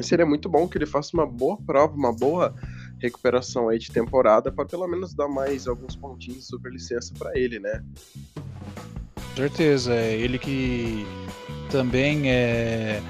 Seria 0.00 0.24
muito 0.24 0.48
bom 0.48 0.66
que 0.66 0.78
ele 0.78 0.86
faça 0.86 1.10
uma 1.14 1.26
boa 1.26 1.58
prova, 1.58 1.94
uma 1.94 2.12
boa 2.12 2.54
recuperação 3.00 3.68
aí 3.68 3.78
de 3.78 3.90
temporada 3.90 4.52
para 4.52 4.64
pelo 4.64 4.86
menos 4.86 5.14
dar 5.14 5.28
mais 5.28 5.66
alguns 5.66 5.96
pontinhos 5.96 6.38
de 6.38 6.44
super 6.46 6.72
licença 6.72 7.12
para 7.18 7.36
ele, 7.38 7.58
né? 7.58 7.82
Certeza, 9.34 9.94
é 9.94 10.16
ele 10.16 10.38
que 10.38 11.06
também 11.70 12.30
é 12.30 13.00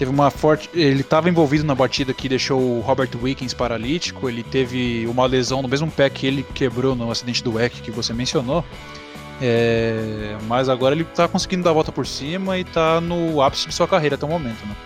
teve 0.00 0.10
uma 0.10 0.30
forte. 0.30 0.70
Ele 0.72 1.02
estava 1.02 1.28
envolvido 1.28 1.62
na 1.62 1.74
batida 1.74 2.14
que 2.14 2.26
deixou 2.26 2.58
o 2.58 2.80
Robert 2.80 3.10
Wickens 3.22 3.52
paralítico. 3.52 4.30
Ele 4.30 4.42
teve 4.42 5.06
uma 5.06 5.26
lesão 5.26 5.60
no 5.60 5.68
mesmo 5.68 5.90
pé 5.90 6.08
que 6.08 6.26
ele 6.26 6.42
quebrou 6.42 6.96
no 6.96 7.10
acidente 7.10 7.44
do 7.44 7.52
WEC 7.52 7.82
que 7.82 7.90
você 7.90 8.14
mencionou. 8.14 8.64
É... 9.42 10.36
mas 10.46 10.68
agora 10.68 10.94
ele 10.94 11.02
está 11.02 11.26
conseguindo 11.26 11.64
dar 11.64 11.70
a 11.70 11.72
volta 11.72 11.90
por 11.90 12.06
cima 12.06 12.58
e 12.58 12.60
está 12.62 13.00
no 13.00 13.40
ápice 13.40 13.68
de 13.68 13.74
sua 13.74 13.88
carreira 13.88 14.14
até 14.14 14.24
o 14.24 14.28
momento, 14.28 14.66
né? 14.66 14.76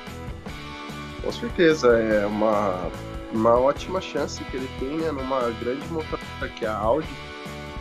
Com 1.23 1.33
certeza, 1.33 1.89
é 1.97 2.27
uma, 2.27 2.89
uma 3.33 3.59
ótima 3.59 4.01
chance 4.01 4.43
que 4.45 4.57
ele 4.57 4.69
tenha 4.81 5.13
numa 5.13 5.51
grande 5.61 5.87
montadora 5.91 6.49
que 6.57 6.65
é 6.65 6.69
a 6.69 6.77
Audi. 6.77 7.09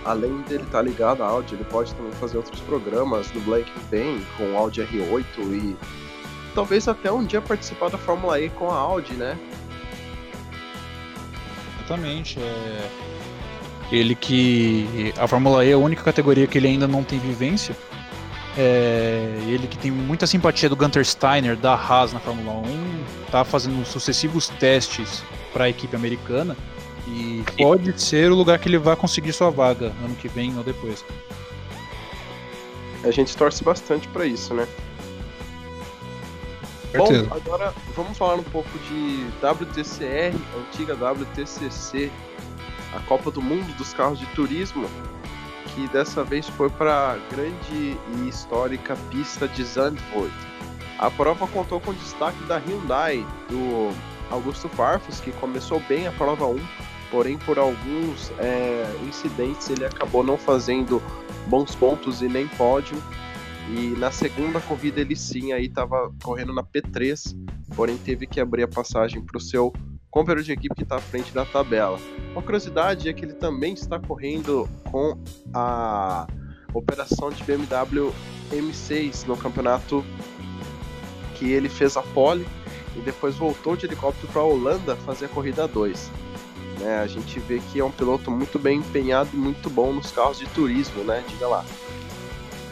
Além 0.05 0.41
dele 0.43 0.63
estar 0.63 0.79
tá 0.79 0.81
ligado 0.83 1.23
à 1.23 1.27
Audi, 1.27 1.55
ele 1.55 1.63
pode 1.63 1.93
também 1.95 2.11
fazer 2.13 2.37
outros 2.37 2.59
programas 2.61 3.29
do 3.31 3.39
Black 3.41 3.71
tem 3.89 4.23
com 4.37 4.55
Audi 4.57 4.81
R8 4.81 5.25
e 5.39 5.75
talvez 6.53 6.87
até 6.87 7.11
um 7.11 7.23
dia 7.23 7.41
participar 7.41 7.89
da 7.89 7.97
Fórmula 7.97 8.39
E 8.39 8.49
com 8.49 8.69
a 8.69 8.75
Audi, 8.75 9.13
né? 9.13 9.37
Exatamente. 11.79 12.39
É... 12.39 12.89
Ele 13.91 14.15
que. 14.15 15.13
A 15.17 15.27
Fórmula 15.27 15.65
E 15.65 15.69
é 15.69 15.73
a 15.73 15.77
única 15.77 16.03
categoria 16.03 16.47
que 16.47 16.57
ele 16.57 16.67
ainda 16.67 16.87
não 16.87 17.03
tem 17.03 17.19
vivência. 17.19 17.75
É... 18.57 19.37
Ele 19.47 19.67
que 19.67 19.77
tem 19.77 19.91
muita 19.91 20.25
simpatia 20.25 20.69
do 20.69 20.75
Gunter 20.75 21.05
Steiner, 21.05 21.55
da 21.55 21.73
Haas 21.73 22.13
na 22.13 22.19
Fórmula 22.19 22.53
1, 22.67 23.03
tá 23.31 23.43
fazendo 23.43 23.85
sucessivos 23.85 24.47
testes 24.47 25.23
para 25.51 25.65
a 25.65 25.69
equipe 25.69 25.95
americana. 25.95 26.55
E 27.07 27.43
pode 27.57 28.01
ser 28.01 28.31
o 28.31 28.35
lugar 28.35 28.57
que 28.59 28.69
ele 28.69 28.77
vai 28.77 28.95
conseguir 28.95 29.33
sua 29.33 29.49
vaga 29.49 29.87
ano 30.03 30.15
que 30.15 30.27
vem 30.27 30.57
ou 30.57 30.63
depois. 30.63 31.03
A 33.03 33.11
gente 33.11 33.35
torce 33.35 33.61
bastante 33.63 34.07
para 34.07 34.25
isso, 34.25 34.53
né? 34.53 34.65
Bom, 36.95 37.08
agora 37.36 37.73
vamos 37.95 38.17
falar 38.17 38.36
um 38.36 38.43
pouco 38.43 38.69
de 38.88 39.25
WTCR, 39.41 40.38
antiga 40.60 40.93
WTCC, 40.93 42.12
a 42.95 42.99
Copa 43.01 43.32
do 43.32 43.41
Mundo 43.41 43.75
dos 43.77 43.93
Carros 43.93 44.19
de 44.19 44.27
Turismo, 44.27 44.88
que 45.73 45.88
dessa 45.88 46.23
vez 46.23 46.47
foi 46.49 46.69
para 46.69 47.13
a 47.13 47.17
grande 47.34 47.97
e 48.15 48.29
histórica 48.29 48.95
pista 49.10 49.47
de 49.47 49.63
Zandvoort. 49.63 50.32
A 50.99 51.10
prova 51.10 51.47
contou 51.47 51.79
com 51.79 51.93
destaque 51.93 52.43
da 52.43 52.58
Hyundai, 52.58 53.25
do 53.49 53.91
Augusto 54.29 54.69
Farfus, 54.69 55.19
que 55.19 55.32
começou 55.34 55.79
bem 55.89 56.06
a 56.08 56.12
prova 56.12 56.45
1, 56.45 56.60
porém 57.10 57.39
por 57.39 57.58
alguns 57.58 58.32
é, 58.38 58.86
incidentes 59.08 59.67
ele 59.69 59.84
acabou 59.84 60.23
não 60.23 60.38
fazendo 60.38 61.01
bons 61.47 61.73
pontos 61.73 62.21
e 62.21 62.27
nem 62.27 62.47
pódio 62.49 63.01
e 63.69 63.95
na 63.97 64.12
segunda 64.12 64.60
corrida 64.60 65.02
ele 65.02 65.15
sim 65.15 65.52
aí 65.54 65.65
estava 65.65 66.13
correndo 66.21 66.54
na 66.54 66.63
P3, 66.63 67.36
porém 67.76 67.97
teve 67.97 68.28
que 68.28 68.39
abrir 68.39 68.63
a 68.63 68.67
passagem 68.67 69.21
para 69.21 69.38
o 69.38 69.41
seu 69.41 69.73
companheiro 70.12 70.43
de 70.43 70.52
equipe 70.52 70.76
que 70.76 70.84
está 70.84 70.97
à 70.97 71.02
frente 71.02 71.34
da 71.34 71.45
tabela. 71.45 71.97
Uma 72.34 72.41
curiosidade 72.41 73.10
é 73.10 73.13
que 73.13 73.26
ele 73.26 73.34
também 73.34 73.73
está 73.73 73.99
correndo 73.99 74.69
com 74.91 75.17
a 75.54 76.28
operação 76.73 77.32
de 77.32 77.43
BMW 77.43 78.13
M6 78.52 79.26
no 79.26 79.38
campeonato 79.38 80.04
que 81.36 81.52
ele 81.52 81.69
fez 81.69 81.97
a 81.97 82.02
pole 82.02 82.45
e 82.95 82.99
depois 83.02 83.36
voltou 83.36 83.76
de 83.76 83.86
helicóptero 83.86 84.28
para 84.32 84.41
a 84.41 84.45
Holanda 84.45 84.95
fazer 84.97 85.26
a 85.26 85.30
corrida 85.30 85.67
2. 85.67 86.12
Né, 86.80 86.99
a 86.99 87.08
gente 87.08 87.39
vê 87.39 87.60
que 87.71 87.80
é 87.80 87.86
um 87.86 87.91
piloto 87.91 88.30
muito 88.30 88.60
bem 88.60 88.80
empenhado 88.80 89.30
e 89.34 89.38
muito 89.38 89.69
bom 89.69 89.93
nos 89.93 90.12
carros 90.12 90.39
de 90.39 90.45
turismo, 90.47 91.04
né? 91.04 91.23
Diga 91.28 91.47
lá. 91.47 91.65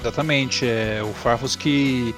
Exatamente, 0.01 0.65
é 0.65 1.01
o 1.03 1.13
Farfus 1.13 1.55
que 1.55 2.13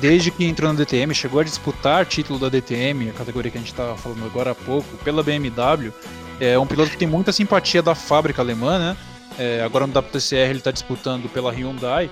desde 0.00 0.30
que 0.30 0.44
entrou 0.44 0.72
no 0.72 0.78
DTM 0.78 1.14
chegou 1.14 1.40
a 1.40 1.44
disputar 1.44 2.06
título 2.06 2.38
da 2.38 2.48
DTM, 2.48 3.10
a 3.10 3.12
categoria 3.12 3.50
que 3.50 3.58
a 3.58 3.60
gente 3.60 3.70
estava 3.70 3.96
falando 3.96 4.24
agora 4.24 4.52
há 4.52 4.54
pouco, 4.54 4.96
pela 5.04 5.22
BMW. 5.22 5.92
É 6.40 6.58
um 6.58 6.66
piloto 6.66 6.90
que 6.90 6.96
tem 6.96 7.06
muita 7.06 7.32
simpatia 7.32 7.82
da 7.82 7.94
fábrica 7.94 8.40
alemã, 8.40 8.78
né? 8.78 8.96
É, 9.38 9.62
agora 9.62 9.86
no 9.86 9.92
WTCR 9.92 10.48
ele 10.48 10.58
está 10.58 10.70
disputando 10.70 11.28
pela 11.28 11.52
Hyundai. 11.52 12.10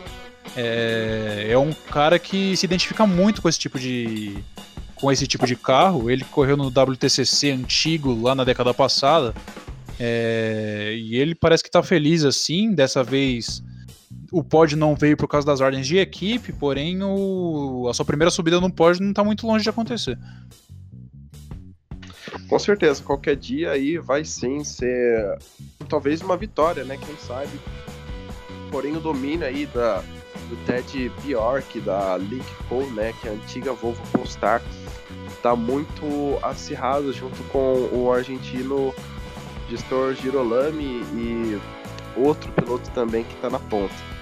É, 0.54 1.46
é 1.50 1.58
um 1.58 1.72
cara 1.72 2.18
que 2.18 2.54
se 2.56 2.66
identifica 2.66 3.06
muito 3.06 3.40
com 3.40 3.48
esse 3.48 3.58
tipo 3.58 3.78
de 3.78 4.36
com 4.94 5.10
esse 5.10 5.26
tipo 5.26 5.46
de 5.46 5.56
carro. 5.56 6.10
Ele 6.10 6.24
correu 6.24 6.56
no 6.56 6.68
WTCC 6.68 7.50
antigo 7.50 8.20
lá 8.20 8.34
na 8.34 8.44
década 8.44 8.74
passada. 8.74 9.34
É, 9.98 10.94
e 10.96 11.16
ele 11.16 11.34
parece 11.34 11.62
que 11.62 11.68
está 11.68 11.82
feliz 11.82 12.24
assim, 12.24 12.74
dessa 12.74 13.02
vez 13.02 13.62
o 14.30 14.44
pódio 14.44 14.76
não 14.76 14.94
veio 14.94 15.16
por 15.16 15.26
causa 15.26 15.46
das 15.46 15.60
ordens 15.60 15.86
de 15.86 15.98
equipe, 15.98 16.52
porém 16.52 17.02
o, 17.02 17.86
a 17.88 17.94
sua 17.94 18.04
primeira 18.04 18.30
subida 18.30 18.60
no 18.60 18.72
pódio 18.72 19.02
não 19.02 19.10
está 19.10 19.24
muito 19.24 19.46
longe 19.46 19.64
de 19.64 19.70
acontecer. 19.70 20.18
Com 22.48 22.58
certeza, 22.58 23.02
qualquer 23.02 23.36
dia 23.36 23.70
aí 23.70 23.98
vai 23.98 24.24
sim 24.24 24.64
ser 24.64 25.38
talvez 25.88 26.20
uma 26.20 26.36
vitória, 26.36 26.84
né? 26.84 26.96
Quem 26.96 27.16
sabe. 27.16 27.50
Porém 28.70 28.96
o 28.96 29.00
domínio 29.00 29.46
aí 29.46 29.66
da, 29.66 30.02
do 30.48 30.56
Ted 30.64 31.10
Bjork, 31.22 31.80
da 31.80 32.16
Link 32.16 32.46
Cole, 32.68 32.90
né? 32.92 33.14
Que 33.20 33.28
é 33.28 33.30
a 33.30 33.34
antiga 33.34 33.72
Volvo 33.72 34.02
Polestar, 34.12 34.62
tá 35.42 35.54
muito 35.54 36.04
acirrado 36.42 37.12
junto 37.12 37.42
com 37.44 37.88
o 37.92 38.12
argentino 38.12 38.94
gestor 39.68 40.14
Girolami 40.14 41.02
e 41.14 41.60
outro 42.16 42.50
piloto 42.52 42.90
também 42.90 43.24
que 43.24 43.34
está 43.34 43.50
na 43.50 43.58
ponta. 43.58 44.17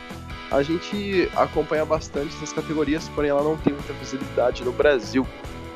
A 0.50 0.62
gente 0.62 1.28
acompanha 1.34 1.84
bastante 1.84 2.34
essas 2.36 2.52
categorias, 2.52 3.08
porém 3.08 3.30
ela 3.30 3.42
não 3.42 3.56
tem 3.56 3.72
muita 3.72 3.92
visibilidade 3.94 4.64
no 4.64 4.72
Brasil. 4.72 5.26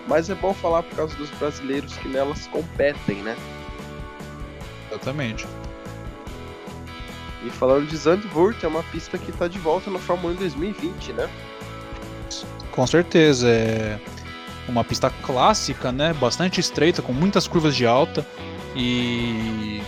Mas 0.06 0.30
é 0.30 0.34
bom 0.34 0.54
falar 0.54 0.82
por 0.82 0.96
causa 0.96 1.14
dos 1.16 1.30
brasileiros 1.30 1.96
que 1.96 2.08
nelas 2.08 2.46
competem, 2.46 3.16
né? 3.16 3.36
Exatamente. 4.90 5.46
E 7.44 7.50
falando 7.50 7.86
de 7.86 7.96
Zandvoort, 7.96 8.64
é 8.64 8.68
uma 8.68 8.82
pista 8.84 9.16
que 9.16 9.30
está 9.30 9.48
de 9.48 9.58
volta 9.58 9.90
no 9.90 9.98
Fórmula 9.98 10.32
1 10.34 10.36
em 10.36 10.38
2020, 10.38 11.12
né? 11.14 11.30
Com 12.70 12.86
certeza, 12.86 13.48
é 13.48 13.98
uma 14.68 14.84
pista 14.84 15.10
clássica, 15.22 15.90
né? 15.90 16.12
Bastante 16.12 16.60
estreita, 16.60 17.02
com 17.02 17.12
muitas 17.12 17.48
curvas 17.48 17.74
de 17.74 17.86
alta 17.86 18.26
e 18.76 19.82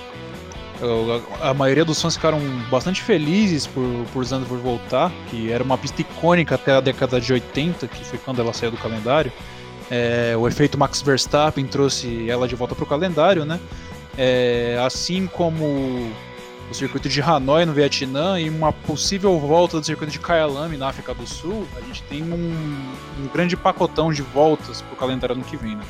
a 1.41 1.55
maioria 1.55 1.85
dos 1.85 2.01
fãs 2.01 2.17
ficaram 2.17 2.41
bastante 2.71 3.03
felizes 3.03 3.67
por, 3.67 3.85
por 4.13 4.25
Zandvoort 4.25 4.63
voltar, 4.63 5.13
que 5.29 5.51
era 5.51 5.63
uma 5.63 5.79
pista 5.79 6.01
icônica 6.01 6.55
até 6.55 6.73
a 6.73 6.81
década 6.81 7.21
de 7.21 7.33
80, 7.33 7.87
que 7.87 8.05
foi 8.05 8.19
quando 8.19 8.41
ela 8.41 8.53
saiu 8.53 8.71
do 8.71 8.77
calendário. 8.77 9.33
É, 9.91 10.35
o 10.37 10.49
efeito 10.49 10.79
Max 10.79 11.03
Verstappen 11.03 11.67
trouxe 11.67 12.29
ela 12.29 12.49
de 12.49 12.55
volta 12.55 12.75
para 12.75 12.85
o 12.85 12.87
calendário, 12.87 13.45
né? 13.45 13.61
É, 14.17 14.79
assim 14.85 15.27
como 15.27 16.11
o 16.71 16.75
circuito 16.75 17.09
de 17.09 17.21
Hanoi 17.21 17.67
no 17.67 17.73
Vietnã 17.73 18.41
e 18.41 18.49
uma 18.49 18.73
possível 18.73 19.39
volta 19.39 19.79
do 19.79 19.85
circuito 19.85 20.13
de 20.13 20.19
Kyalami 20.19 20.77
na 20.77 20.89
África 20.89 21.13
do 21.15 21.27
Sul, 21.27 21.67
a 21.77 21.81
gente 21.83 22.03
tem 22.05 22.23
um, 22.23 22.95
um 23.21 23.29
grande 23.33 23.57
pacotão 23.57 24.13
de 24.13 24.23
voltas 24.23 24.81
para 24.81 24.95
o 24.95 24.97
calendário 24.97 25.35
ano 25.35 25.45
que 25.45 25.57
vem, 25.57 25.77
né? 25.77 25.85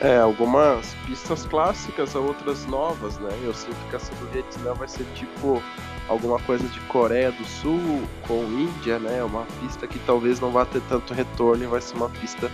É, 0.00 0.18
algumas 0.18 0.94
pistas 1.06 1.44
clássicas, 1.46 2.14
outras 2.14 2.64
novas, 2.66 3.18
né? 3.18 3.30
Eu 3.42 3.52
sinto 3.52 3.76
que 3.90 3.96
essa 3.96 4.14
do 4.14 4.30
Vietnã 4.32 4.72
vai 4.74 4.86
ser 4.86 5.04
tipo 5.14 5.60
alguma 6.08 6.38
coisa 6.40 6.66
de 6.68 6.78
Coreia 6.82 7.32
do 7.32 7.44
Sul 7.44 8.02
com 8.26 8.44
Índia, 8.44 9.00
né? 9.00 9.22
Uma 9.24 9.44
pista 9.60 9.88
que 9.88 9.98
talvez 10.00 10.38
não 10.38 10.52
vá 10.52 10.64
ter 10.64 10.80
tanto 10.82 11.12
retorno 11.12 11.64
e 11.64 11.66
vai 11.66 11.80
ser 11.80 11.96
uma 11.96 12.08
pista 12.08 12.48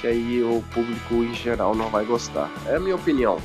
que 0.00 0.06
aí 0.06 0.42
o 0.42 0.64
público 0.72 1.14
em 1.16 1.34
geral 1.34 1.74
não 1.74 1.90
vai 1.90 2.06
gostar. 2.06 2.50
É 2.66 2.76
a 2.76 2.80
minha 2.80 2.94
opinião. 2.94 3.38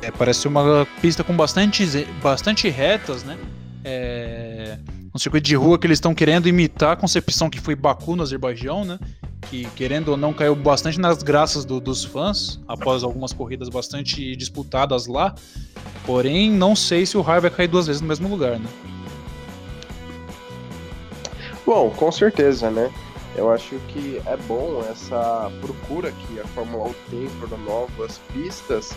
É, 0.00 0.10
parece 0.10 0.48
uma 0.48 0.84
pista 1.00 1.22
com 1.22 1.36
bastante, 1.36 2.04
bastante 2.20 2.68
retas, 2.68 3.22
né? 3.22 3.38
É 3.84 4.76
um 5.14 5.18
circuito 5.18 5.46
de 5.46 5.54
rua 5.54 5.78
que 5.78 5.86
eles 5.86 5.96
estão 5.96 6.14
querendo 6.14 6.48
imitar 6.48 6.92
a 6.92 6.96
concepção 6.96 7.50
que 7.50 7.60
foi 7.60 7.74
Baku 7.74 8.16
no 8.16 8.22
Azerbaijão, 8.22 8.84
né? 8.84 8.98
que, 9.52 9.66
querendo 9.76 10.10
ou 10.10 10.16
não, 10.16 10.32
caiu 10.32 10.54
bastante 10.54 10.98
nas 10.98 11.22
graças 11.22 11.64
do, 11.64 11.78
dos 11.78 12.04
fãs, 12.04 12.58
após 12.66 13.02
algumas 13.02 13.32
corridas 13.32 13.68
bastante 13.68 14.34
disputadas 14.34 15.06
lá. 15.06 15.34
Porém, 16.06 16.50
não 16.50 16.74
sei 16.74 17.04
se 17.04 17.18
o 17.18 17.20
raio 17.20 17.42
vai 17.42 17.50
cair 17.50 17.68
duas 17.68 17.86
vezes 17.86 18.00
no 18.00 18.08
mesmo 18.08 18.28
lugar, 18.28 18.58
né? 18.58 18.68
Bom, 21.66 21.90
com 21.90 22.10
certeza, 22.10 22.70
né? 22.70 22.90
Eu 23.36 23.50
acho 23.50 23.76
que 23.88 24.20
é 24.26 24.36
bom 24.48 24.84
essa 24.90 25.50
procura 25.60 26.12
que 26.12 26.40
a 26.40 26.46
Fórmula 26.48 26.88
1 26.88 26.94
tem 27.10 27.28
por 27.38 27.58
novas 27.58 28.20
pistas, 28.32 28.94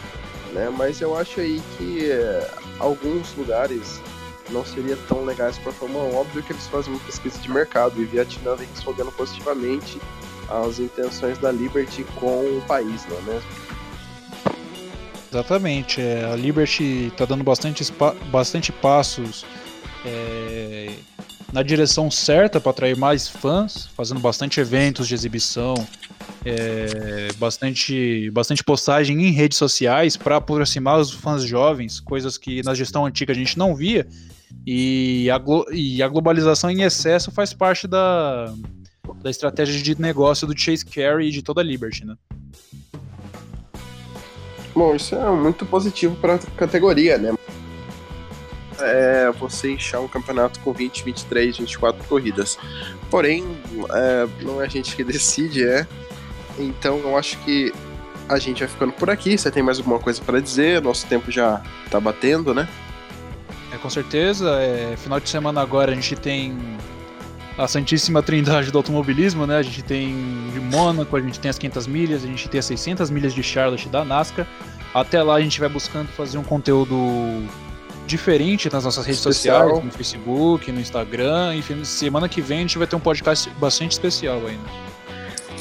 né? 0.54 0.70
Mas 0.76 1.00
eu 1.00 1.18
acho 1.18 1.40
aí 1.40 1.62
que 1.78 2.12
eh, 2.12 2.52
alguns 2.80 3.34
lugares 3.36 4.02
não 4.50 4.66
seria 4.66 4.98
tão 5.08 5.26
legais 5.26 5.58
para 5.58 5.72
a 5.72 5.74
Fórmula 5.74 6.06
1. 6.06 6.16
Óbvio 6.16 6.44
que 6.44 6.54
eles 6.54 6.68
fazem 6.68 6.94
uma 6.94 7.04
pesquisa 7.04 7.40
de 7.40 7.52
mercado 7.52 8.02
e 8.02 8.06
Vietnã 8.06 8.56
vem 8.56 8.68
respondendo 8.68 9.12
positivamente 9.12 10.00
as 10.50 10.80
intenções 10.80 11.38
da 11.40 11.52
Liberty 11.52 12.04
com 12.16 12.58
o 12.58 12.64
país, 12.68 13.06
não 13.08 13.18
é 13.18 13.22
mesmo? 13.22 13.50
Exatamente. 15.32 16.02
É, 16.02 16.26
a 16.26 16.36
Liberty 16.36 17.10
está 17.12 17.26
dando 17.26 17.44
bastante, 17.44 17.84
bastante 18.32 18.72
passos 18.72 19.46
é, 20.06 20.94
na 21.52 21.64
direção 21.64 22.10
certa 22.12 22.60
para 22.60 22.70
atrair 22.70 22.96
mais 22.96 23.28
fãs, 23.28 23.88
fazendo 23.96 24.20
bastante 24.20 24.60
eventos 24.60 25.08
de 25.08 25.14
exibição, 25.14 25.76
é, 26.46 27.34
bastante, 27.38 28.30
bastante 28.30 28.64
postagem 28.64 29.20
em 29.26 29.32
redes 29.32 29.58
sociais 29.58 30.16
para 30.16 30.38
aproximar 30.38 31.00
os 31.00 31.12
fãs 31.12 31.44
jovens, 31.44 32.00
coisas 32.00 32.38
que 32.38 32.62
na 32.64 32.76
gestão 32.76 33.06
antiga 33.06 33.34
a 33.34 33.36
gente 33.36 33.58
não 33.58 33.76
via. 33.76 34.08
E 34.66 35.28
a, 35.32 35.42
e 35.72 36.04
a 36.04 36.08
globalização 36.08 36.70
em 36.70 36.84
excesso 36.84 37.32
faz 37.32 37.52
parte 37.54 37.88
da, 37.88 38.54
da 39.22 39.30
estratégia 39.30 39.82
de 39.82 40.00
negócio 40.00 40.48
do 40.48 40.58
Chase 40.58 40.86
Carey 40.86 41.30
e 41.30 41.32
de 41.32 41.42
toda 41.42 41.62
a 41.62 41.64
Liberty, 41.64 42.06
né? 42.06 42.16
Bom, 44.76 44.96
isso 44.96 45.16
é 45.16 45.32
muito 45.32 45.66
positivo 45.66 46.16
para 46.18 46.36
a 46.36 46.40
categoria, 46.58 47.18
né? 47.18 47.34
É 48.80 49.32
você 49.32 49.72
inchar 49.72 50.02
um 50.02 50.08
campeonato 50.08 50.60
com 50.60 50.74
20, 50.74 51.04
23, 51.06 51.58
24 51.58 52.04
corridas. 52.08 52.58
Porém, 53.10 53.44
é, 53.90 54.44
não 54.44 54.62
é 54.62 54.66
a 54.66 54.70
gente 54.70 54.96
que 54.96 55.04
decide, 55.04 55.64
é. 55.64 55.88
Então 56.58 56.98
eu 57.00 57.18
acho 57.18 57.38
que 57.40 57.74
a 58.28 58.40
gente 58.40 58.60
vai 58.60 58.68
ficando 58.68 58.94
por 58.94 59.10
aqui. 59.10 59.38
Você 59.38 59.52
tem 59.52 59.62
mais 59.62 59.78
alguma 59.78 60.00
coisa 60.00 60.22
para 60.22 60.40
dizer? 60.40 60.82
Nosso 60.82 61.06
tempo 61.08 61.32
já 61.32 61.62
tá 61.90 62.00
batendo, 62.00 62.54
né? 62.54 62.68
É, 63.72 63.78
com 63.78 63.90
certeza. 63.90 64.50
É, 64.60 64.96
final 64.98 65.20
de 65.20 65.30
semana 65.30 65.62
agora 65.62 65.92
a 65.92 65.96
gente 65.96 66.16
tem 66.16 66.58
a 67.58 67.68
santíssima 67.68 68.22
trindade 68.22 68.72
do 68.72 68.78
automobilismo, 68.78 69.46
né? 69.46 69.58
A 69.58 69.62
gente 69.62 69.82
tem 69.82 70.16
de 70.54 70.60
Mônaco, 70.60 71.16
a 71.16 71.22
gente 71.22 71.40
tem 71.40 71.50
as 71.50 71.58
500 71.58 71.88
milhas, 71.88 72.24
a 72.24 72.28
gente 72.28 72.50
tem 72.50 72.60
as 72.60 72.66
600 72.66 73.10
milhas 73.10 73.34
de 73.34 73.44
Charlotte 73.44 73.88
da 73.88 74.04
NASCAR. 74.04 74.48
Até 74.94 75.22
lá 75.22 75.36
a 75.36 75.42
gente 75.42 75.60
vai 75.60 75.70
buscando 75.70 76.08
fazer 76.08 76.38
um 76.38 76.44
conteúdo 76.44 76.96
diferente 78.08 78.72
nas 78.72 78.84
nossas 78.86 79.06
redes 79.06 79.20
especial. 79.20 79.64
sociais, 79.64 79.86
no 79.86 79.92
Facebook, 79.92 80.72
no 80.72 80.80
Instagram. 80.80 81.56
Enfim, 81.56 81.84
semana 81.84 82.30
que 82.30 82.42
vem 82.42 82.60
a 82.60 82.62
gente 82.62 82.78
vai 82.78 82.88
ter 82.88 82.96
um 82.96 83.00
podcast 83.00 83.50
bastante 83.60 83.92
especial 83.92 84.38
ainda. 84.46 84.85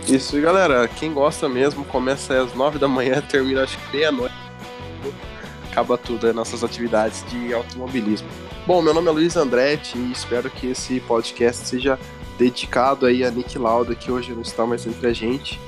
Isso, 0.09 0.39
galera, 0.41 0.87
quem 0.87 1.13
gosta 1.13 1.49
mesmo, 1.49 1.85
começa 1.85 2.43
às 2.43 2.55
9 2.55 2.79
da 2.79 2.87
manhã, 2.87 3.23
termina 3.29 3.63
acho 3.63 3.79
que 3.79 3.97
meia-noite. 3.97 4.35
Acaba 5.71 5.99
tudo, 5.99 6.29
as 6.29 6.35
nossas 6.35 6.63
atividades 6.63 7.25
de 7.31 7.53
automobilismo. 7.53 8.29
Bom, 8.67 8.81
meu 8.81 8.95
nome 8.95 9.09
é 9.09 9.11
Luiz 9.11 9.37
Andretti 9.37 9.99
e 9.99 10.13
espero 10.13 10.49
que 10.49 10.69
esse 10.69 11.01
podcast 11.01 11.67
seja 11.67 11.99
dedicado 12.39 13.07
aí 13.07 13.25
a 13.25 13.31
Nick 13.31 13.59
Lauda, 13.59 13.95
que 13.95 14.11
hoje 14.11 14.33
não 14.33 14.43
está 14.43 14.67
mais 14.67 14.87
entre 14.87 15.07
a 15.09 15.13
gente. 15.13 15.61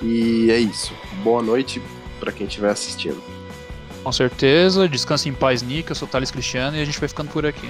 E 0.00 0.50
é 0.50 0.58
isso. 0.58 0.92
Boa 1.22 1.42
noite 1.42 1.82
para 2.20 2.30
quem 2.30 2.46
estiver 2.46 2.70
assistindo. 2.70 3.22
Com 4.02 4.12
certeza. 4.12 4.88
Descanse 4.88 5.28
em 5.28 5.34
paz, 5.34 5.62
Nick. 5.62 5.90
Eu 5.90 5.96
sou 5.96 6.06
o 6.06 6.10
Thales 6.10 6.30
Cristiano 6.30 6.76
e 6.76 6.80
a 6.80 6.84
gente 6.84 6.98
vai 6.98 7.08
ficando 7.08 7.30
por 7.30 7.46
aqui. 7.46 7.68